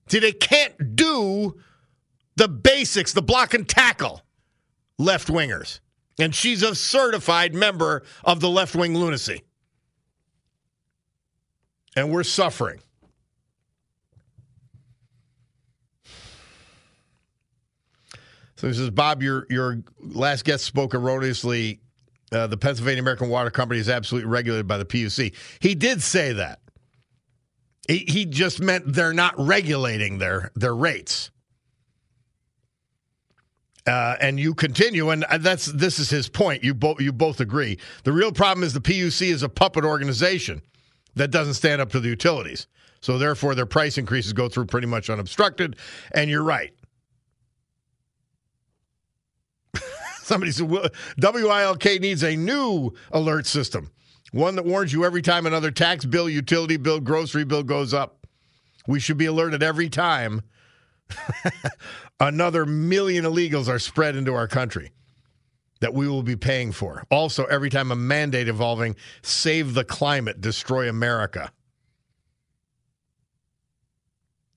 See, 0.08 0.18
they 0.18 0.32
can't 0.32 0.96
do 0.96 1.60
the 2.36 2.48
basics, 2.48 3.12
the 3.12 3.22
block 3.22 3.54
and 3.54 3.68
tackle, 3.68 4.22
left 4.98 5.28
wingers. 5.28 5.80
And 6.18 6.34
she's 6.34 6.62
a 6.62 6.74
certified 6.74 7.54
member 7.54 8.02
of 8.24 8.40
the 8.40 8.48
left 8.48 8.74
wing 8.74 8.96
lunacy. 8.96 9.42
And 11.96 12.10
we're 12.10 12.24
suffering. 12.24 12.80
So 18.56 18.68
he 18.68 18.74
says, 18.74 18.90
Bob, 18.90 19.22
your 19.22 19.46
your 19.48 19.82
last 19.98 20.44
guest 20.44 20.64
spoke 20.64 20.94
erroneously 20.94 21.80
uh, 22.32 22.46
the 22.46 22.56
Pennsylvania 22.56 23.02
American 23.02 23.28
Water 23.28 23.50
Company 23.50 23.80
is 23.80 23.88
absolutely 23.88 24.30
regulated 24.30 24.66
by 24.66 24.78
the 24.78 24.84
PUC. 24.84 25.34
He 25.60 25.74
did 25.74 26.02
say 26.02 26.32
that. 26.34 26.60
He, 27.88 28.04
he 28.06 28.24
just 28.24 28.60
meant 28.60 28.92
they're 28.92 29.12
not 29.12 29.34
regulating 29.36 30.18
their, 30.18 30.52
their 30.54 30.74
rates. 30.74 31.30
Uh, 33.86 34.14
and 34.20 34.38
you 34.38 34.54
continue, 34.54 35.10
and 35.10 35.24
that's 35.40 35.66
this 35.66 35.98
is 35.98 36.10
his 36.10 36.28
point. 36.28 36.62
You 36.62 36.74
both 36.74 37.00
you 37.00 37.12
both 37.12 37.40
agree. 37.40 37.78
The 38.04 38.12
real 38.12 38.30
problem 38.30 38.62
is 38.62 38.74
the 38.74 38.80
PUC 38.80 39.32
is 39.32 39.42
a 39.42 39.48
puppet 39.48 39.84
organization 39.84 40.60
that 41.14 41.30
doesn't 41.30 41.54
stand 41.54 41.80
up 41.80 41.90
to 41.92 42.00
the 42.00 42.10
utilities. 42.10 42.66
So 43.00 43.16
therefore, 43.16 43.54
their 43.54 43.66
price 43.66 43.96
increases 43.98 44.32
go 44.32 44.48
through 44.48 44.66
pretty 44.66 44.86
much 44.86 45.08
unobstructed. 45.08 45.76
And 46.12 46.30
you're 46.30 46.42
right. 46.42 46.72
Somebody 50.30 50.52
said 50.52 50.70
WILK 50.70 52.00
needs 52.00 52.22
a 52.22 52.36
new 52.36 52.94
alert 53.10 53.46
system, 53.46 53.90
one 54.30 54.54
that 54.54 54.64
warns 54.64 54.92
you 54.92 55.04
every 55.04 55.22
time 55.22 55.44
another 55.44 55.72
tax 55.72 56.04
bill, 56.04 56.28
utility 56.28 56.76
bill, 56.76 57.00
grocery 57.00 57.42
bill 57.42 57.64
goes 57.64 57.92
up. 57.92 58.28
We 58.86 59.00
should 59.00 59.18
be 59.18 59.26
alerted 59.26 59.60
every 59.60 59.88
time 59.88 60.42
another 62.20 62.64
million 62.64 63.24
illegals 63.24 63.66
are 63.66 63.80
spread 63.80 64.14
into 64.14 64.32
our 64.32 64.46
country 64.46 64.92
that 65.80 65.94
we 65.94 66.06
will 66.06 66.22
be 66.22 66.36
paying 66.36 66.70
for. 66.70 67.04
Also, 67.10 67.46
every 67.46 67.68
time 67.68 67.90
a 67.90 67.96
mandate 67.96 68.46
involving 68.46 68.94
save 69.22 69.74
the 69.74 69.82
climate, 69.82 70.40
destroy 70.40 70.88
America. 70.88 71.50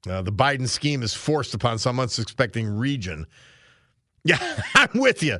Uh, 0.08 0.22
the 0.22 0.32
Biden 0.32 0.70
scheme 0.70 1.02
is 1.02 1.16
forced 1.16 1.56
upon 1.56 1.80
some 1.80 2.00
unsuspecting 2.00 2.68
region. 2.68 3.26
Yeah, 4.24 4.62
I'm 4.76 4.90
with 4.96 5.24
you. 5.24 5.40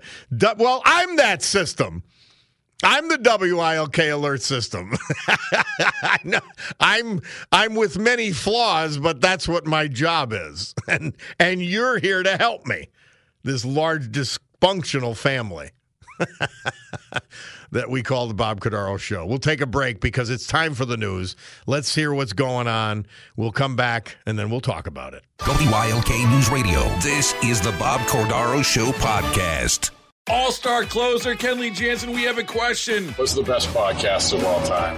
Well, 0.58 0.82
I'm 0.86 1.16
that 1.18 1.42
system. 1.42 2.04
I'm 2.84 3.08
the 3.08 3.18
WILK 3.18 3.98
alert 4.12 4.42
system. 4.42 4.92
I 5.28 6.18
know, 6.26 6.42
I'm 6.82 7.22
I'm 7.52 7.76
with 7.76 7.98
many 7.98 8.32
flaws, 8.32 8.98
but 8.98 9.22
that's 9.22 9.48
what 9.48 9.66
my 9.66 9.88
job 9.88 10.34
is. 10.34 10.76
And 10.90 11.16
and 11.40 11.64
you're 11.64 11.98
here 12.00 12.24
to 12.24 12.38
help 12.38 12.66
me. 12.66 12.90
This 13.44 13.64
large 13.64 14.12
dysfunctional 14.12 15.16
family. 15.16 15.72
that 17.72 17.90
we 17.90 18.04
call 18.04 18.28
the 18.28 18.34
Bob 18.34 18.60
Cordaro 18.60 19.00
Show. 19.00 19.26
We'll 19.26 19.40
take 19.40 19.62
a 19.62 19.66
break 19.66 20.00
because 20.00 20.30
it's 20.30 20.48
time 20.48 20.74
for 20.74 20.86
the 20.86 20.98
news. 20.98 21.36
Let's 21.68 21.94
hear 21.94 22.14
what's 22.14 22.34
going 22.34 22.68
on. 22.68 23.06
We'll 23.36 23.52
come 23.52 23.76
back 23.76 24.18
and 24.26 24.38
then 24.38 24.50
we'll 24.50 24.62
talk 24.62 24.88
about 24.88 25.14
it. 25.14 25.24
WILK 25.40 26.10
News 26.30 26.50
Radio. 26.50 26.82
This 27.00 27.34
is 27.44 27.62
the 27.62 27.72
Bob 27.74 28.02
Cordaro 28.02 28.64
Show 28.64 28.92
podcast. 28.94 29.92
All 30.30 30.52
star 30.52 30.84
closer 30.84 31.36
Kenley 31.36 31.74
Jansen, 31.74 32.12
we 32.12 32.24
have 32.24 32.38
a 32.38 32.44
question. 32.44 33.10
What's 33.14 33.34
the 33.34 33.44
best 33.44 33.68
podcast 33.70 34.34
of 34.34 34.46
all 34.46 34.62
time? 34.66 34.98